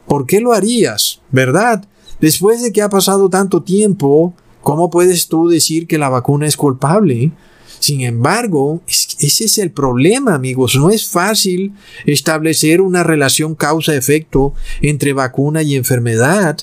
[0.07, 1.21] ¿Por qué lo harías?
[1.31, 1.85] ¿Verdad?
[2.21, 6.57] Después de que ha pasado tanto tiempo, ¿cómo puedes tú decir que la vacuna es
[6.57, 7.33] culpable?
[7.79, 10.75] Sin embargo, ese es el problema, amigos.
[10.75, 11.75] No es fácil
[12.07, 16.59] establecer una relación causa-efecto entre vacuna y enfermedad.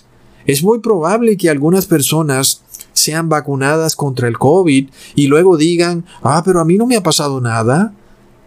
[0.45, 2.64] Es muy probable que algunas personas
[2.95, 7.03] sean vacunadas contra el COVID y luego digan, ah, pero a mí no me ha
[7.03, 7.93] pasado nada.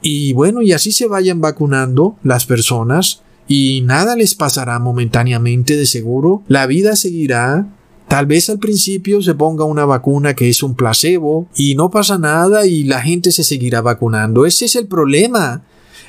[0.03, 5.87] Y bueno, y así se vayan vacunando las personas y nada les pasará momentáneamente de
[5.87, 6.43] seguro.
[6.49, 7.67] La vida seguirá.
[8.09, 12.17] Tal vez al principio se ponga una vacuna que es un placebo y no pasa
[12.17, 14.47] nada y la gente se seguirá vacunando.
[14.47, 15.63] Ese es el problema.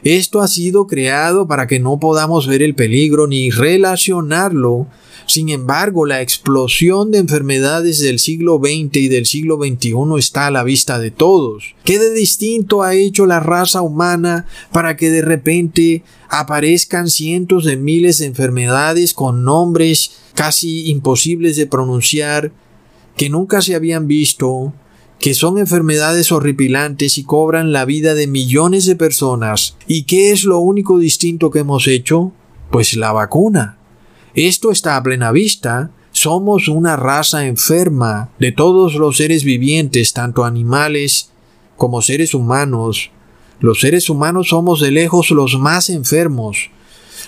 [0.04, 4.88] Esto ha sido creado para que no podamos ver el peligro ni relacionarlo
[5.30, 10.52] sin embargo, la explosión de enfermedades del siglo XX y del siglo XXI está a
[10.52, 11.76] la vista de todos.
[11.84, 17.78] ¿Qué de distinto ha hecho la raza humana para que de repente aparezcan cientos de
[17.78, 22.52] miles de enfermedades con nombres casi imposibles de pronunciar,
[23.16, 24.74] que nunca se habían visto,
[25.20, 29.76] que son enfermedades horripilantes y cobran la vida de millones de personas.
[29.86, 32.32] ¿Y qué es lo único distinto que hemos hecho?
[32.72, 33.79] Pues la vacuna.
[34.34, 35.92] Esto está a plena vista.
[36.12, 41.32] Somos una raza enferma de todos los seres vivientes, tanto animales
[41.78, 43.12] como seres humanos.
[43.60, 46.70] Los seres humanos somos de lejos los más enfermos.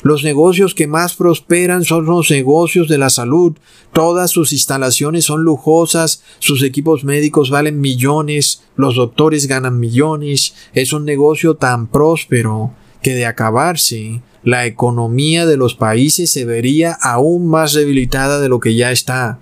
[0.03, 3.53] Los negocios que más prosperan son los negocios de la salud.
[3.93, 10.55] Todas sus instalaciones son lujosas, sus equipos médicos valen millones, los doctores ganan millones.
[10.73, 16.93] Es un negocio tan próspero que de acabarse la economía de los países se vería
[16.93, 19.39] aún más debilitada de lo que ya está.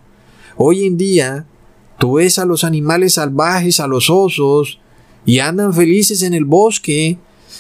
[0.58, 1.46] Hoy en día,
[1.98, 4.80] tú ves a los animales salvajes, a los osos,
[5.26, 7.18] y andan felices en el bosque,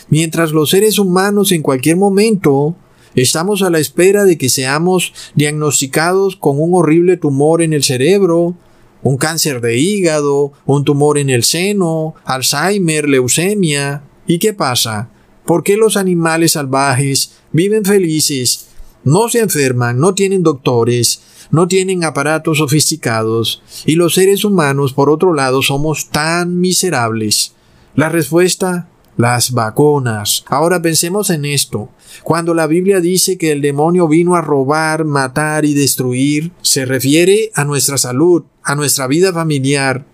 [0.09, 2.75] mientras los seres humanos en cualquier momento
[3.15, 8.55] estamos a la espera de que seamos diagnosticados con un horrible tumor en el cerebro,
[9.01, 14.03] un cáncer de hígado, un tumor en el seno, Alzheimer, leucemia.
[14.27, 15.09] ¿Y qué pasa?
[15.49, 18.67] ¿Por qué los animales salvajes viven felices,
[19.03, 25.09] no se enferman, no tienen doctores, no tienen aparatos sofisticados, y los seres humanos, por
[25.09, 27.55] otro lado, somos tan miserables?
[27.95, 30.45] La respuesta, las vacunas.
[30.49, 31.89] Ahora pensemos en esto.
[32.21, 37.49] Cuando la Biblia dice que el demonio vino a robar, matar y destruir, se refiere
[37.55, 40.05] a nuestra salud, a nuestra vida familiar,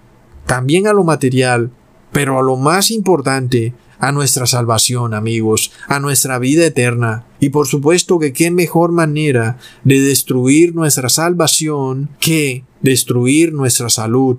[0.45, 1.71] también a lo material,
[2.13, 7.25] pero a lo más importante, a nuestra salvación, amigos, a nuestra vida eterna.
[7.39, 14.37] Y por supuesto que qué mejor manera de destruir nuestra salvación que destruir nuestra salud.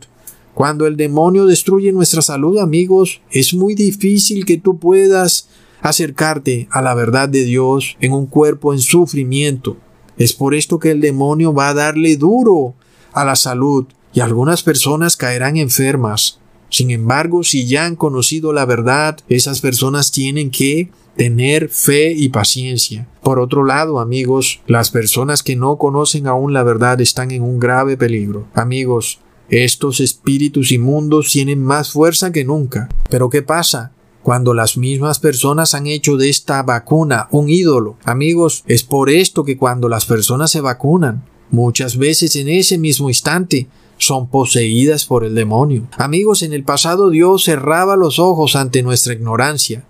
[0.55, 5.49] Cuando el demonio destruye nuestra salud, amigos, es muy difícil que tú puedas
[5.83, 9.77] acercarte a la verdad de Dios en un cuerpo en sufrimiento.
[10.17, 12.75] Es por esto que el demonio va a darle duro
[13.13, 16.41] a la salud y algunas personas caerán enfermas.
[16.69, 22.29] Sin embargo, si ya han conocido la verdad, esas personas tienen que tener fe y
[22.29, 23.09] paciencia.
[23.23, 27.59] Por otro lado, amigos, las personas que no conocen aún la verdad están en un
[27.59, 28.47] grave peligro.
[28.55, 32.89] Amigos, estos espíritus inmundos tienen más fuerza que nunca.
[33.11, 33.93] Pero ¿qué pasa?
[34.23, 37.97] Cuando las mismas personas han hecho de esta vacuna un ídolo.
[38.05, 43.09] Amigos, es por esto que cuando las personas se vacunan, muchas veces en ese mismo
[43.09, 43.69] instante,
[43.99, 45.89] son poseídas por el demonio.
[45.97, 49.85] Amigos, en el pasado Dios cerraba los ojos ante nuestra ignorancia,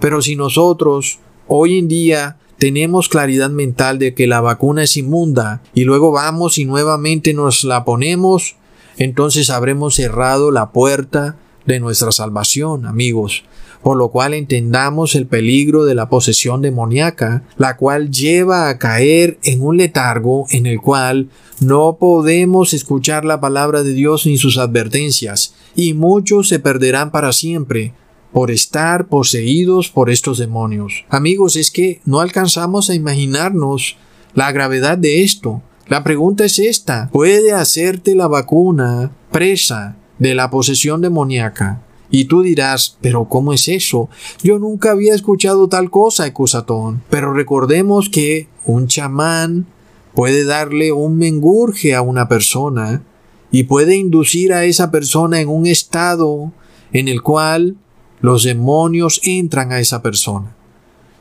[0.00, 5.62] pero si nosotros hoy en día tenemos claridad mental de que la vacuna es inmunda
[5.74, 8.56] y luego vamos y nuevamente nos la ponemos,
[8.96, 11.36] entonces habremos cerrado la puerta
[11.66, 13.44] de nuestra salvación, amigos,
[13.88, 19.38] por lo cual entendamos el peligro de la posesión demoníaca, la cual lleva a caer
[19.44, 21.30] en un letargo en el cual
[21.60, 27.32] no podemos escuchar la palabra de Dios ni sus advertencias, y muchos se perderán para
[27.32, 27.94] siempre
[28.30, 31.06] por estar poseídos por estos demonios.
[31.08, 33.96] Amigos, es que no alcanzamos a imaginarnos
[34.34, 35.62] la gravedad de esto.
[35.86, 41.87] La pregunta es esta, ¿puede hacerte la vacuna presa de la posesión demoníaca?
[42.10, 44.08] Y tú dirás, pero ¿cómo es eso?
[44.42, 47.02] Yo nunca había escuchado tal cosa, Ecusatón.
[47.10, 49.66] Pero recordemos que un chamán
[50.14, 53.02] puede darle un mengurje a una persona
[53.50, 56.52] y puede inducir a esa persona en un estado
[56.92, 57.76] en el cual
[58.20, 60.54] los demonios entran a esa persona.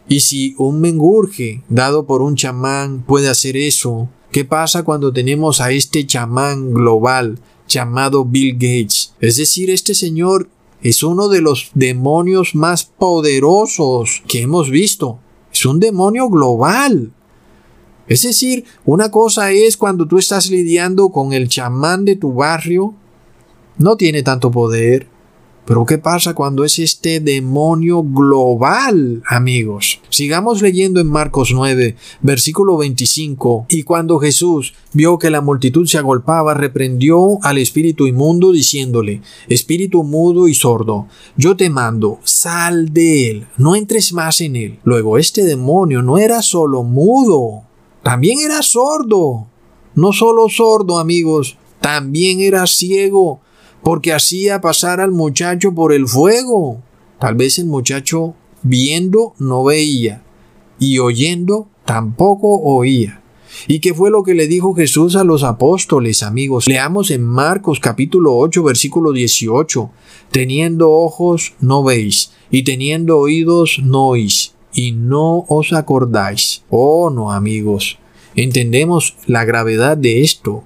[0.10, 5.60] Y si un mengurje dado por un chamán puede hacer eso, ¿qué pasa cuando tenemos
[5.60, 9.14] a este chamán global llamado Bill Gates?
[9.20, 10.50] Es decir, este señor
[10.82, 15.20] es uno de los demonios más poderosos que hemos visto.
[15.52, 17.12] Es un demonio global.
[18.08, 22.94] Es decir, una cosa es cuando tú estás lidiando con el chamán de tu barrio,
[23.78, 25.08] no tiene tanto poder,
[25.68, 30.00] pero ¿qué pasa cuando es este demonio global, amigos?
[30.08, 33.66] Sigamos leyendo en Marcos 9, versículo 25.
[33.68, 40.06] Y cuando Jesús vio que la multitud se agolpaba, reprendió al espíritu inmundo, diciéndole, Espíritu
[40.06, 44.80] mudo y sordo, yo te mando, sal de él, no entres más en él.
[44.86, 47.64] Luego este demonio no era solo mudo,
[48.04, 49.48] también era sordo.
[49.96, 53.42] No solo sordo, amigos, también era ciego
[53.84, 56.82] porque hacía pasar al muchacho por el fuego.
[57.20, 60.24] Tal vez el muchacho viendo no veía
[60.80, 63.22] y oyendo tampoco oía.
[63.68, 66.68] ¿Y qué fue lo que le dijo Jesús a los apóstoles, amigos?
[66.68, 69.90] Leamos en Marcos capítulo 8, versículo 18.
[70.32, 76.64] Teniendo ojos no veis, y teniendo oídos no oís, y no os acordáis.
[76.70, 77.98] Oh, no, amigos.
[78.36, 80.64] Entendemos la gravedad de esto.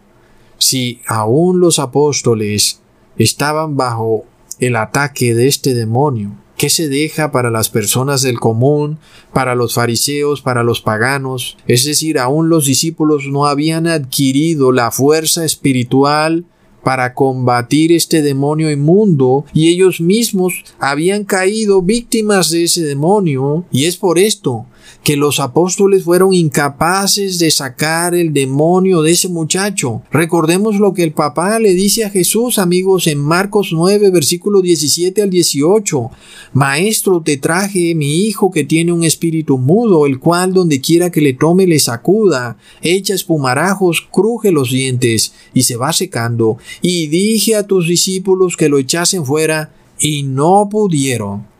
[0.57, 2.82] Si aún los apóstoles
[3.18, 4.26] estaban bajo
[4.59, 6.32] el ataque de este demonio.
[6.57, 8.99] ¿Qué se deja para las personas del común,
[9.34, 11.57] para los fariseos, para los paganos?
[11.66, 16.45] Es decir, aún los discípulos no habían adquirido la fuerza espiritual
[16.84, 23.86] para combatir este demonio inmundo y ellos mismos habían caído víctimas de ese demonio y
[23.86, 24.66] es por esto
[25.03, 30.01] que los apóstoles fueron incapaces de sacar el demonio de ese muchacho.
[30.11, 35.21] Recordemos lo que el papá le dice a Jesús, amigos, en Marcos 9, versículo 17
[35.21, 36.09] al 18.
[36.53, 41.21] Maestro, te traje mi hijo que tiene un espíritu mudo, el cual donde quiera que
[41.21, 46.57] le tome le sacuda, echa espumarajos, cruje los dientes y se va secando.
[46.82, 51.50] Y dije a tus discípulos que lo echasen fuera y no pudieron.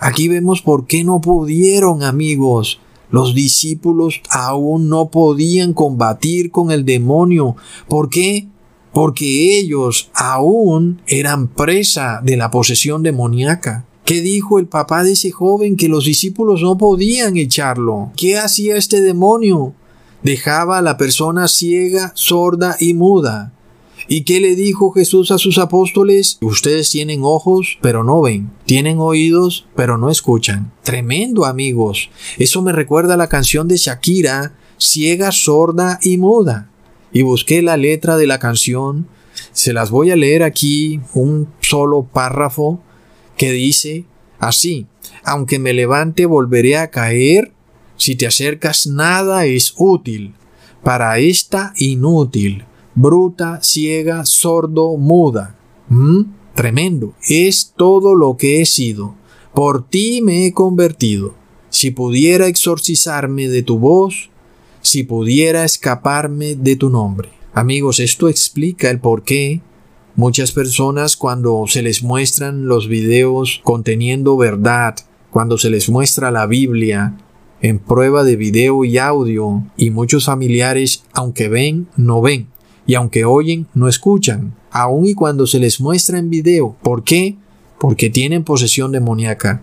[0.00, 2.80] Aquí vemos por qué no pudieron, amigos.
[3.10, 7.54] Los discípulos aún no podían combatir con el demonio.
[7.86, 8.48] ¿Por qué?
[8.94, 13.84] Porque ellos aún eran presa de la posesión demoníaca.
[14.06, 18.10] ¿Qué dijo el papá de ese joven que los discípulos no podían echarlo?
[18.16, 19.74] ¿Qué hacía este demonio?
[20.22, 23.52] Dejaba a la persona ciega, sorda y muda.
[24.08, 26.38] ¿Y qué le dijo Jesús a sus apóstoles?
[26.40, 28.50] Ustedes tienen ojos, pero no ven.
[28.64, 30.72] Tienen oídos, pero no escuchan.
[30.82, 32.10] Tremendo, amigos.
[32.38, 36.70] Eso me recuerda a la canción de Shakira, ciega, sorda y muda.
[37.12, 39.08] Y busqué la letra de la canción.
[39.52, 42.80] Se las voy a leer aquí, un solo párrafo
[43.36, 44.04] que dice
[44.38, 44.86] así,
[45.24, 47.52] aunque me levante volveré a caer,
[47.96, 50.34] si te acercas nada es útil,
[50.82, 52.64] para esta inútil
[52.94, 55.56] bruta, ciega, sordo, muda.
[55.88, 56.22] ¿Mm?
[56.54, 57.14] Tremendo.
[57.28, 59.14] Es todo lo que he sido.
[59.54, 61.34] Por ti me he convertido.
[61.70, 64.30] Si pudiera exorcizarme de tu voz,
[64.82, 67.30] si pudiera escaparme de tu nombre.
[67.52, 69.60] Amigos, esto explica el por qué
[70.16, 74.96] muchas personas cuando se les muestran los videos conteniendo verdad,
[75.30, 77.16] cuando se les muestra la Biblia,
[77.62, 82.48] en prueba de video y audio, y muchos familiares, aunque ven, no ven
[82.90, 86.74] y aunque oyen, no escuchan, aun y cuando se les muestra en video.
[86.82, 87.36] ¿Por qué?
[87.78, 89.62] Porque tienen posesión demoníaca.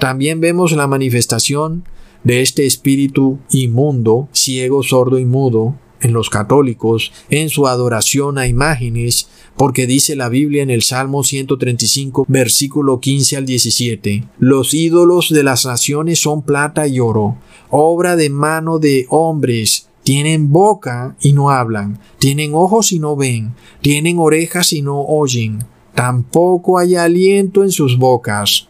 [0.00, 1.84] También vemos la manifestación
[2.24, 8.48] de este espíritu inmundo, ciego, sordo y mudo, en los católicos, en su adoración a
[8.48, 15.30] imágenes, porque dice la Biblia en el Salmo 135, versículo 15 al 17, Los ídolos
[15.30, 17.36] de las naciones son plata y oro,
[17.70, 23.54] obra de mano de hombres, tienen boca y no hablan, tienen ojos y no ven,
[23.80, 28.68] tienen orejas y no oyen, tampoco hay aliento en sus bocas.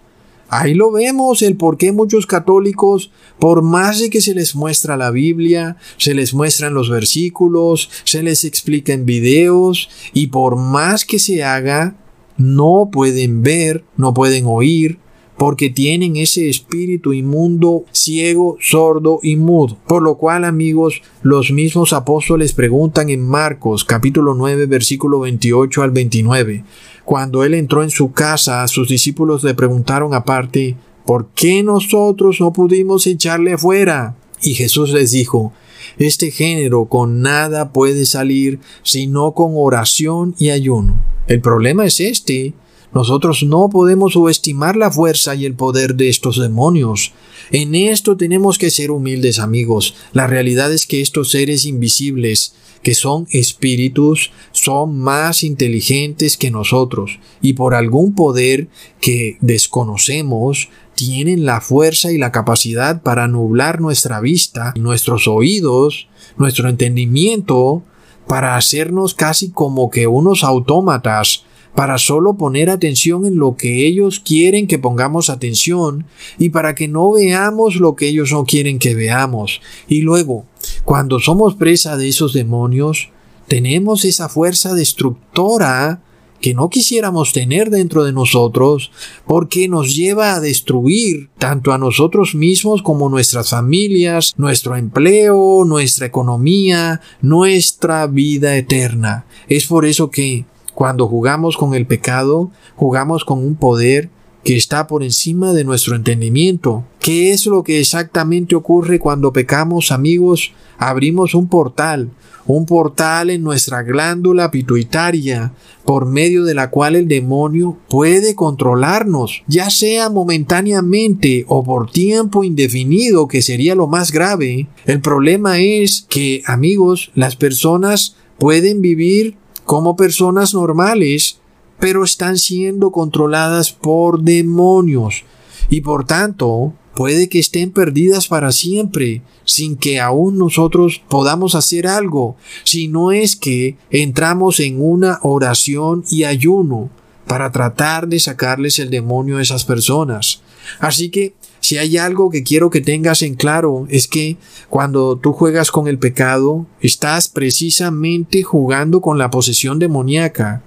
[0.49, 3.11] Ahí lo vemos el por qué muchos católicos,
[3.41, 8.23] por más de que se les muestra la Biblia, se les muestran los versículos, se
[8.23, 11.97] les explica en videos, y por más que se haga,
[12.37, 14.99] no pueden ver, no pueden oír,
[15.37, 19.77] porque tienen ese espíritu inmundo, ciego, sordo y mudo.
[19.87, 25.91] Por lo cual, amigos, los mismos apóstoles preguntan en Marcos capítulo 9 versículo 28 al
[25.91, 26.65] 29.
[27.05, 32.53] Cuando él entró en su casa, sus discípulos le preguntaron aparte, ¿por qué nosotros no
[32.53, 34.17] pudimos echarle fuera?
[34.41, 35.53] Y Jesús les dijo,
[35.99, 40.97] este género con nada puede salir sino con oración y ayuno.
[41.27, 42.55] El problema es este,
[42.95, 47.13] nosotros no podemos subestimar la fuerza y el poder de estos demonios.
[47.51, 49.95] En esto tenemos que ser humildes amigos.
[50.13, 57.19] La realidad es que estos seres invisibles, que son espíritus, son más inteligentes que nosotros
[57.43, 58.69] y por algún poder
[59.01, 66.69] que desconocemos, tienen la fuerza y la capacidad para nublar nuestra vista, nuestros oídos, nuestro
[66.69, 67.83] entendimiento,
[68.27, 71.44] para hacernos casi como que unos autómatas,
[71.75, 76.07] para solo poner atención en lo que ellos quieren que pongamos atención
[76.39, 79.61] y para que no veamos lo que ellos no quieren que veamos.
[79.89, 80.47] Y luego,
[80.85, 83.11] cuando somos presa de esos demonios,
[83.49, 86.01] tenemos esa fuerza destructora
[86.41, 88.91] que no quisiéramos tener dentro de nosotros
[89.27, 96.07] porque nos lleva a destruir tanto a nosotros mismos como nuestras familias, nuestro empleo, nuestra
[96.07, 99.25] economía, nuestra vida eterna.
[99.49, 100.45] Es por eso que
[100.75, 104.11] cuando jugamos con el pecado, jugamos con un poder
[104.45, 106.85] que está por encima de nuestro entendimiento.
[107.01, 110.53] ¿Qué es lo que exactamente ocurre cuando pecamos, amigos?
[110.77, 112.11] Abrimos un portal,
[112.47, 115.53] un portal en nuestra glándula pituitaria,
[115.85, 122.45] por medio de la cual el demonio puede controlarnos, ya sea momentáneamente o por tiempo
[122.45, 124.69] indefinido, que sería lo más grave.
[124.85, 131.39] El problema es que, amigos, las personas pueden vivir como personas normales,
[131.79, 135.25] pero están siendo controladas por demonios
[135.71, 141.87] y por tanto puede que estén perdidas para siempre sin que aún nosotros podamos hacer
[141.87, 146.91] algo, si no es que entramos en una oración y ayuno
[147.27, 150.43] para tratar de sacarles el demonio a esas personas.
[150.79, 151.35] Así que
[151.65, 154.37] si hay algo que quiero que tengas en claro es que
[154.69, 160.63] cuando tú juegas con el pecado, estás precisamente jugando con la posesión demoníaca.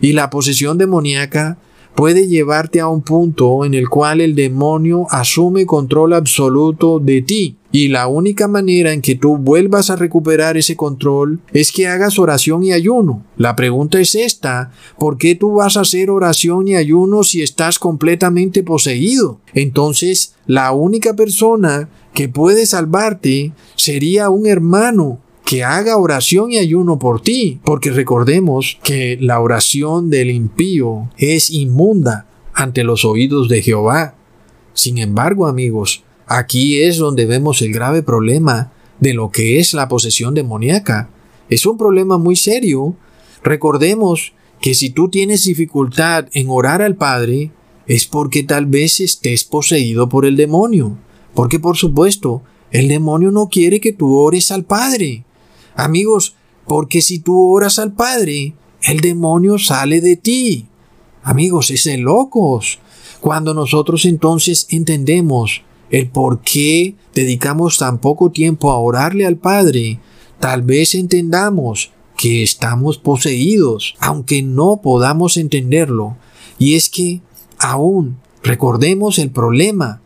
[0.00, 1.58] Y la posesión demoníaca
[1.94, 7.56] puede llevarte a un punto en el cual el demonio asume control absoluto de ti.
[7.72, 12.18] Y la única manera en que tú vuelvas a recuperar ese control es que hagas
[12.18, 13.24] oración y ayuno.
[13.36, 17.78] La pregunta es esta, ¿por qué tú vas a hacer oración y ayuno si estás
[17.78, 19.38] completamente poseído?
[19.54, 26.98] Entonces, la única persona que puede salvarte sería un hermano que haga oración y ayuno
[26.98, 33.62] por ti, porque recordemos que la oración del impío es inmunda ante los oídos de
[33.62, 34.14] Jehová.
[34.74, 38.70] Sin embargo, amigos, Aquí es donde vemos el grave problema
[39.00, 41.10] de lo que es la posesión demoníaca.
[41.48, 42.94] Es un problema muy serio.
[43.42, 47.50] Recordemos que si tú tienes dificultad en orar al Padre,
[47.88, 50.96] es porque tal vez estés poseído por el demonio.
[51.34, 55.24] Porque por supuesto, el demonio no quiere que tú ores al Padre.
[55.74, 56.36] Amigos,
[56.68, 58.54] porque si tú oras al Padre,
[58.84, 60.68] el demonio sale de ti.
[61.24, 62.78] Amigos, es de locos.
[63.20, 70.00] Cuando nosotros entonces entendemos el por qué dedicamos tan poco tiempo a orarle al Padre,
[70.38, 76.16] tal vez entendamos que estamos poseídos, aunque no podamos entenderlo.
[76.58, 77.22] Y es que
[77.58, 80.02] aún recordemos el problema.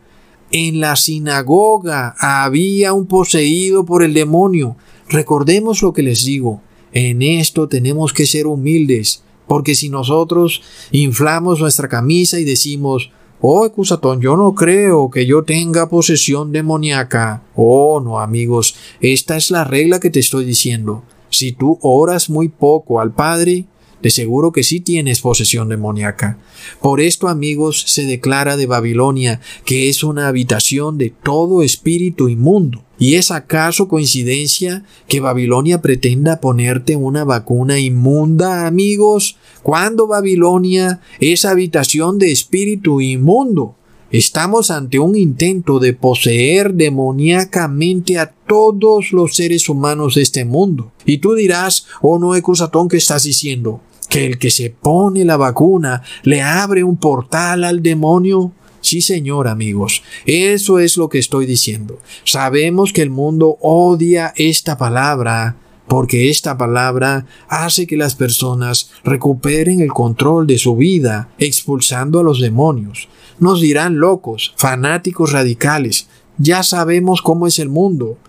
[0.51, 4.77] En la sinagoga había un poseído por el demonio.
[5.09, 6.61] Recordemos lo que les digo.
[6.93, 10.61] En esto tenemos que ser humildes, porque si nosotros
[10.91, 13.11] inflamos nuestra camisa y decimos,
[13.47, 17.43] Oh, Cusatón, yo no creo que yo tenga posesión demoníaca.
[17.55, 21.03] Oh, no, amigos, esta es la regla que te estoy diciendo.
[21.29, 23.65] Si tú oras muy poco al Padre,
[24.01, 26.39] de seguro que sí tienes posesión demoníaca.
[26.81, 32.84] Por esto, amigos, se declara de Babilonia que es una habitación de todo espíritu inmundo.
[32.97, 39.37] ¿Y es acaso coincidencia que Babilonia pretenda ponerte una vacuna inmunda, amigos?
[39.63, 43.75] Cuando Babilonia es habitación de espíritu inmundo.
[44.11, 50.93] Estamos ante un intento de poseer demoníacamente a todos los seres humanos de este mundo.
[51.05, 53.81] Y tú dirás, oh no, Ecusatón, ¿qué estás diciendo?
[54.09, 58.53] que el que se pone la vacuna le abre un portal al demonio?
[58.85, 61.97] Sí, señor, amigos, eso es lo que estoy diciendo.
[62.23, 65.55] Sabemos que el mundo odia esta palabra
[65.87, 72.23] porque esta palabra hace que las personas recuperen el control de su vida, expulsando a
[72.23, 73.09] los demonios.
[73.39, 76.07] Nos dirán locos, fanáticos radicales,
[76.37, 78.19] ya sabemos cómo es el mundo,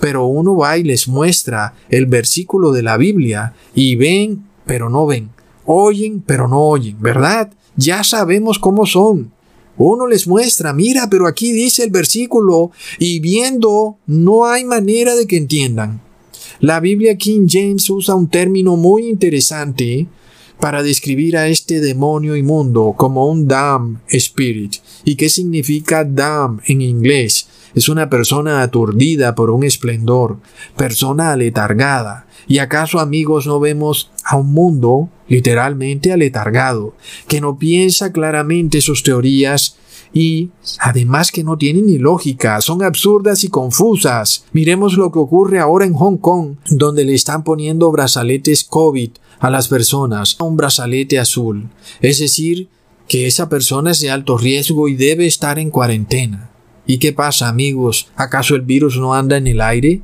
[0.00, 5.04] pero uno va y les muestra el versículo de la Biblia y ven, pero no
[5.04, 5.28] ven,
[5.66, 7.50] oyen, pero no oyen, ¿verdad?
[7.76, 9.35] Ya sabemos cómo son.
[9.78, 15.26] Uno les muestra, mira, pero aquí dice el versículo, y viendo, no hay manera de
[15.26, 16.00] que entiendan.
[16.60, 20.06] La Biblia King James usa un término muy interesante
[20.58, 24.76] para describir a este demonio inmundo como un damn spirit.
[25.04, 27.45] ¿Y qué significa damn en inglés?
[27.74, 30.38] Es una persona aturdida por un esplendor,
[30.76, 32.26] persona aletargada.
[32.46, 36.94] ¿Y acaso amigos no vemos a un mundo literalmente aletargado,
[37.28, 39.76] que no piensa claramente sus teorías
[40.12, 44.44] y además que no tienen ni lógica, son absurdas y confusas.
[44.52, 49.10] Miremos lo que ocurre ahora en Hong Kong, donde le están poniendo brazaletes COVID
[49.40, 51.68] a las personas, un brazalete azul,
[52.00, 52.68] es decir,
[53.08, 56.50] que esa persona es de alto riesgo y debe estar en cuarentena.
[56.86, 58.08] ¿Y qué pasa, amigos?
[58.16, 60.02] ¿Acaso el virus no anda en el aire?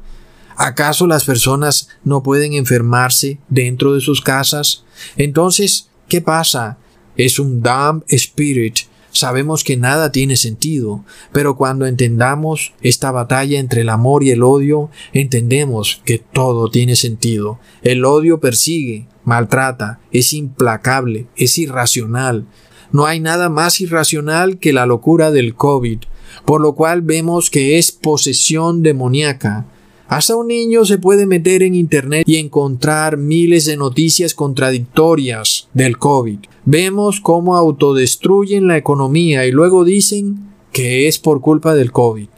[0.57, 4.85] ¿Acaso las personas no pueden enfermarse dentro de sus casas?
[5.17, 6.79] Entonces, ¿qué pasa?
[7.17, 8.81] Es un damn spirit
[9.13, 14.43] Sabemos que nada tiene sentido, pero cuando entendamos esta batalla entre el amor y el
[14.43, 17.59] odio, entendemos que todo tiene sentido.
[17.83, 22.47] El odio persigue, maltrata, es implacable, es irracional.
[22.91, 26.01] No hay nada más irracional que la locura del COVID,
[26.45, 29.67] por lo cual vemos que es posesión demoníaca.
[30.09, 35.97] Hasta un niño se puede meter en Internet y encontrar miles de noticias contradictorias del
[35.97, 36.39] COVID.
[36.67, 42.29] Vemos cómo autodestruyen la economía y luego dicen que es por culpa del COVID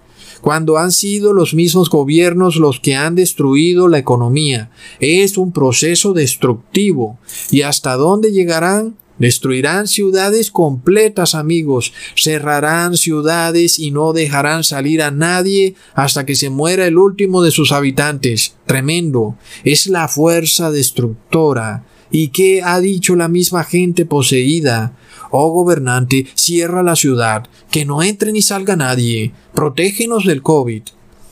[0.44, 4.70] cuando han sido los mismos gobiernos los que han destruido la economía.
[5.00, 7.18] Es un proceso destructivo.
[7.50, 8.94] ¿Y hasta dónde llegarán?
[9.18, 11.92] Destruirán ciudades completas, amigos.
[12.16, 17.50] Cerrarán ciudades y no dejarán salir a nadie hasta que se muera el último de
[17.50, 18.56] sus habitantes.
[18.66, 19.36] Tremendo.
[19.62, 21.84] Es la fuerza destructora.
[22.10, 24.96] ¿Y qué ha dicho la misma gente poseída?
[25.30, 29.32] Oh gobernante, cierra la ciudad, que no entre ni salga nadie.
[29.52, 30.82] Protégenos del COVID.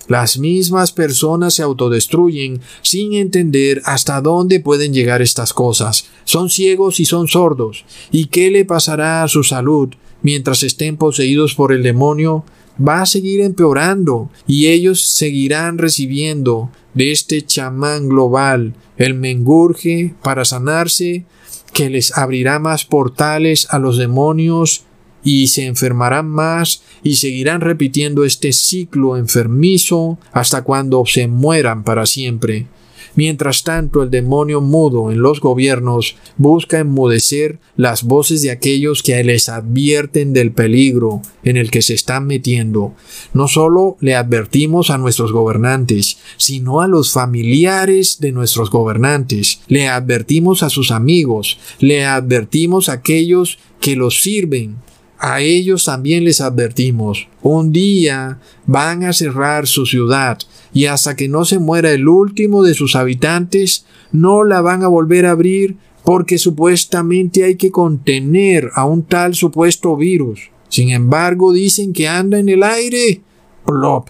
[0.08, 6.06] Las mismas personas se autodestruyen sin entender hasta dónde pueden llegar estas cosas.
[6.24, 7.84] Son ciegos y son sordos.
[8.10, 9.90] ¿Y qué le pasará a su salud
[10.22, 12.44] mientras estén poseídos por el demonio?
[12.80, 20.44] Va a seguir empeorando y ellos seguirán recibiendo de este chamán global el mengurje para
[20.44, 21.24] sanarse
[21.72, 24.84] que les abrirá más portales a los demonios
[25.24, 32.06] y se enfermarán más y seguirán repitiendo este ciclo enfermizo hasta cuando se mueran para
[32.06, 32.66] siempre.
[33.14, 39.22] Mientras tanto, el demonio mudo en los gobiernos busca enmudecer las voces de aquellos que
[39.22, 42.94] les advierten del peligro en el que se están metiendo.
[43.34, 49.60] No solo le advertimos a nuestros gobernantes, sino a los familiares de nuestros gobernantes.
[49.68, 54.76] Le advertimos a sus amigos, le advertimos a aquellos que los sirven,
[55.24, 60.40] a ellos también les advertimos, un día van a cerrar su ciudad
[60.74, 64.88] y hasta que no se muera el último de sus habitantes, no la van a
[64.88, 70.50] volver a abrir porque supuestamente hay que contener a un tal supuesto virus.
[70.68, 73.20] Sin embargo, dicen que anda en el aire.
[73.64, 74.08] Plop.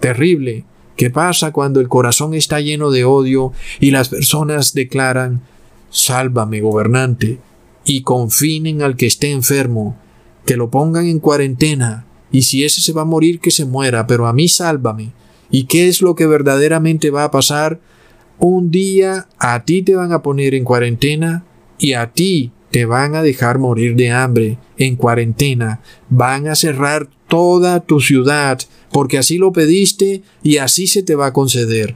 [0.00, 0.64] Terrible.
[0.96, 5.42] ¿Qué pasa cuando el corazón está lleno de odio y las personas declaran,
[5.90, 7.38] sálvame, gobernante,
[7.84, 9.98] y confinen al que esté enfermo?
[10.44, 14.06] Que lo pongan en cuarentena, y si ese se va a morir, que se muera,
[14.06, 15.12] pero a mí sálvame.
[15.50, 17.80] ¿Y qué es lo que verdaderamente va a pasar?
[18.40, 21.44] Un día a ti te van a poner en cuarentena
[21.78, 25.80] y a ti te van a dejar morir de hambre en cuarentena.
[26.08, 28.58] Van a cerrar toda tu ciudad
[28.90, 31.94] porque así lo pediste y así se te va a conceder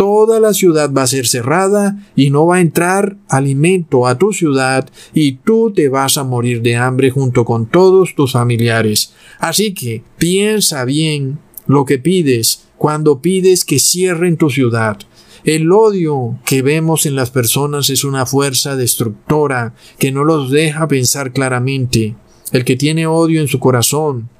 [0.00, 4.32] toda la ciudad va a ser cerrada y no va a entrar alimento a tu
[4.32, 9.12] ciudad y tú te vas a morir de hambre junto con todos tus familiares.
[9.38, 14.96] Así que piensa bien lo que pides cuando pides que cierren tu ciudad.
[15.44, 20.88] El odio que vemos en las personas es una fuerza destructora que no los deja
[20.88, 22.14] pensar claramente.
[22.52, 24.30] El que tiene odio en su corazón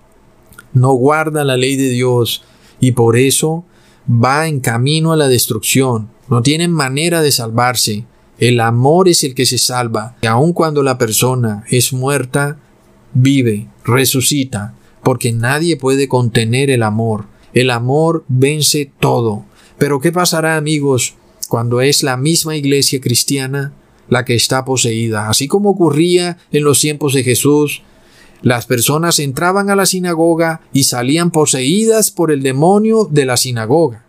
[0.72, 2.44] no guarda la ley de Dios
[2.80, 3.66] y por eso
[4.11, 8.04] va en camino a la destrucción, no tienen manera de salvarse.
[8.38, 10.16] El amor es el que se salva.
[10.22, 12.58] Y aun cuando la persona es muerta,
[13.12, 17.26] vive, resucita, porque nadie puede contener el amor.
[17.52, 19.44] El amor vence todo.
[19.78, 21.14] Pero ¿qué pasará amigos
[21.48, 23.72] cuando es la misma iglesia cristiana
[24.08, 25.28] la que está poseída?
[25.28, 27.82] Así como ocurría en los tiempos de Jesús,
[28.43, 34.05] las personas entraban a la sinagoga y salían poseídas por el demonio de la sinagoga.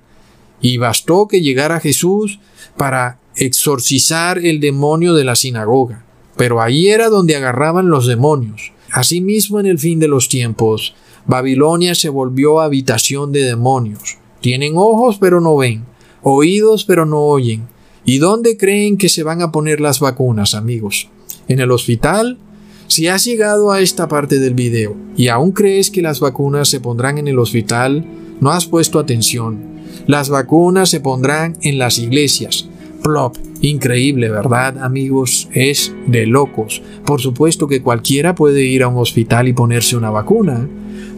[0.61, 2.39] Y bastó que llegara Jesús
[2.77, 6.05] para exorcizar el demonio de la sinagoga.
[6.38, 8.71] Pero ahí era donde agarraban los demonios.
[8.91, 14.17] Asimismo, en el fin de los tiempos, Babilonia se volvió habitación de demonios.
[14.39, 15.86] Tienen ojos pero no ven,
[16.23, 17.67] oídos pero no oyen.
[18.05, 21.09] ¿Y dónde creen que se van a poner las vacunas, amigos?
[21.47, 22.39] ¿En el hospital?
[22.91, 26.81] Si has llegado a esta parte del video y aún crees que las vacunas se
[26.81, 28.03] pondrán en el hospital,
[28.41, 29.59] no has puesto atención.
[30.07, 32.67] Las vacunas se pondrán en las iglesias.
[33.01, 33.37] Plop.
[33.61, 35.47] Increíble, ¿verdad, amigos?
[35.53, 36.81] Es de locos.
[37.05, 40.67] Por supuesto que cualquiera puede ir a un hospital y ponerse una vacuna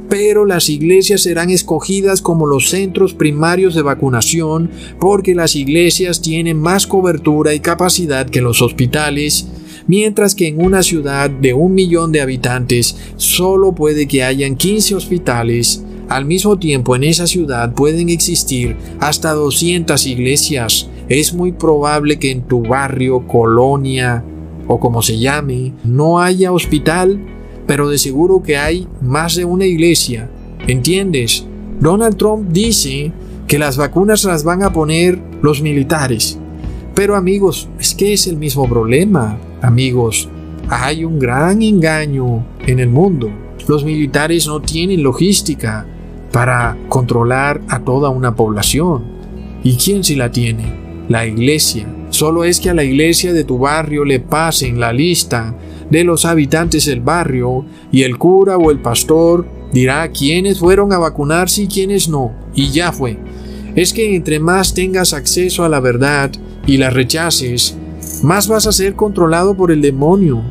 [0.10, 4.70] pero las iglesias serán escogidas como los centros primarios de vacunación
[5.00, 9.48] porque las iglesias tienen más cobertura y capacidad que los hospitales,
[9.88, 14.96] mientras que en una ciudad de un millón de habitantes solo puede que hayan 15
[14.96, 15.84] hospitales.
[16.10, 20.90] Al mismo tiempo en esa ciudad pueden existir hasta 200 iglesias.
[21.10, 24.24] Es muy probable que en tu barrio, colonia
[24.68, 27.20] o como se llame, no haya hospital
[27.66, 30.30] pero de seguro que hay más de una iglesia.
[30.68, 31.46] ¿Entiendes?
[31.80, 33.12] Donald Trump dice
[33.48, 36.38] que las vacunas las van a poner los militares.
[36.96, 39.38] Pero amigos, es que es el mismo problema.
[39.64, 40.28] Amigos,
[40.68, 43.32] hay un gran engaño en el mundo.
[43.66, 45.88] Los militares no tienen logística
[46.34, 49.06] para controlar a toda una población.
[49.64, 51.06] ¿Y quién sí la tiene?
[51.08, 51.88] La iglesia.
[52.10, 55.56] Solo es que a la iglesia de tu barrio le pasen la lista
[55.90, 60.98] de los habitantes del barrio y el cura o el pastor dirá quiénes fueron a
[60.98, 63.18] vacunarse y quiénes no, y ya fue.
[63.76, 66.32] Es que entre más tengas acceso a la verdad
[66.68, 67.78] y la rechaces,
[68.24, 70.42] más vas a ser controlado por el demonio.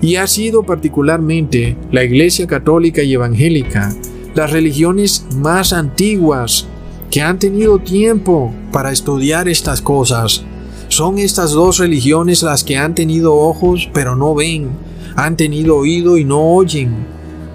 [0.00, 3.92] Y ha sido particularmente la Iglesia Católica y Evangélica,
[4.34, 6.68] las religiones más antiguas
[7.10, 10.44] que han tenido tiempo para estudiar estas cosas
[10.88, 14.68] son estas dos religiones las que han tenido ojos pero no ven,
[15.16, 17.06] han tenido oído y no oyen,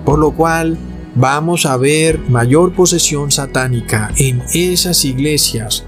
[0.03, 0.77] por lo cual
[1.15, 5.85] vamos a ver mayor posesión satánica en esas iglesias.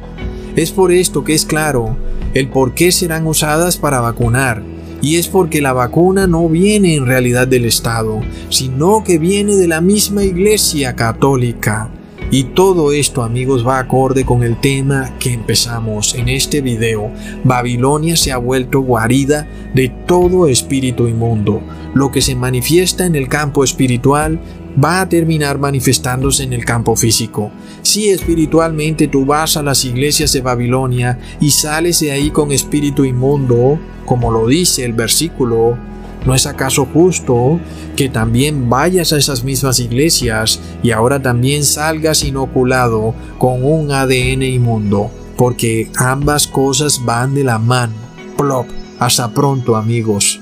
[0.56, 1.96] Es por esto que es claro
[2.34, 4.64] el por qué serán usadas para vacunar,
[5.02, 9.68] y es porque la vacuna no viene en realidad del Estado, sino que viene de
[9.68, 11.90] la misma Iglesia Católica.
[12.34, 17.12] Y todo esto amigos va acorde con el tema que empezamos en este video.
[17.44, 21.62] Babilonia se ha vuelto guarida de todo espíritu inmundo.
[21.94, 24.40] Lo que se manifiesta en el campo espiritual
[24.84, 27.52] va a terminar manifestándose en el campo físico.
[27.82, 33.06] Si espiritualmente tú vas a las iglesias de Babilonia y sales de ahí con espíritu
[33.06, 35.78] inmundo, como lo dice el versículo
[36.26, 37.60] ¿No es acaso justo
[37.96, 44.44] que también vayas a esas mismas iglesias y ahora también salgas inoculado con un ADN
[44.44, 45.10] inmundo?
[45.36, 47.94] Porque ambas cosas van de la mano.
[48.38, 48.68] Plop.
[49.00, 50.41] Hasta pronto amigos.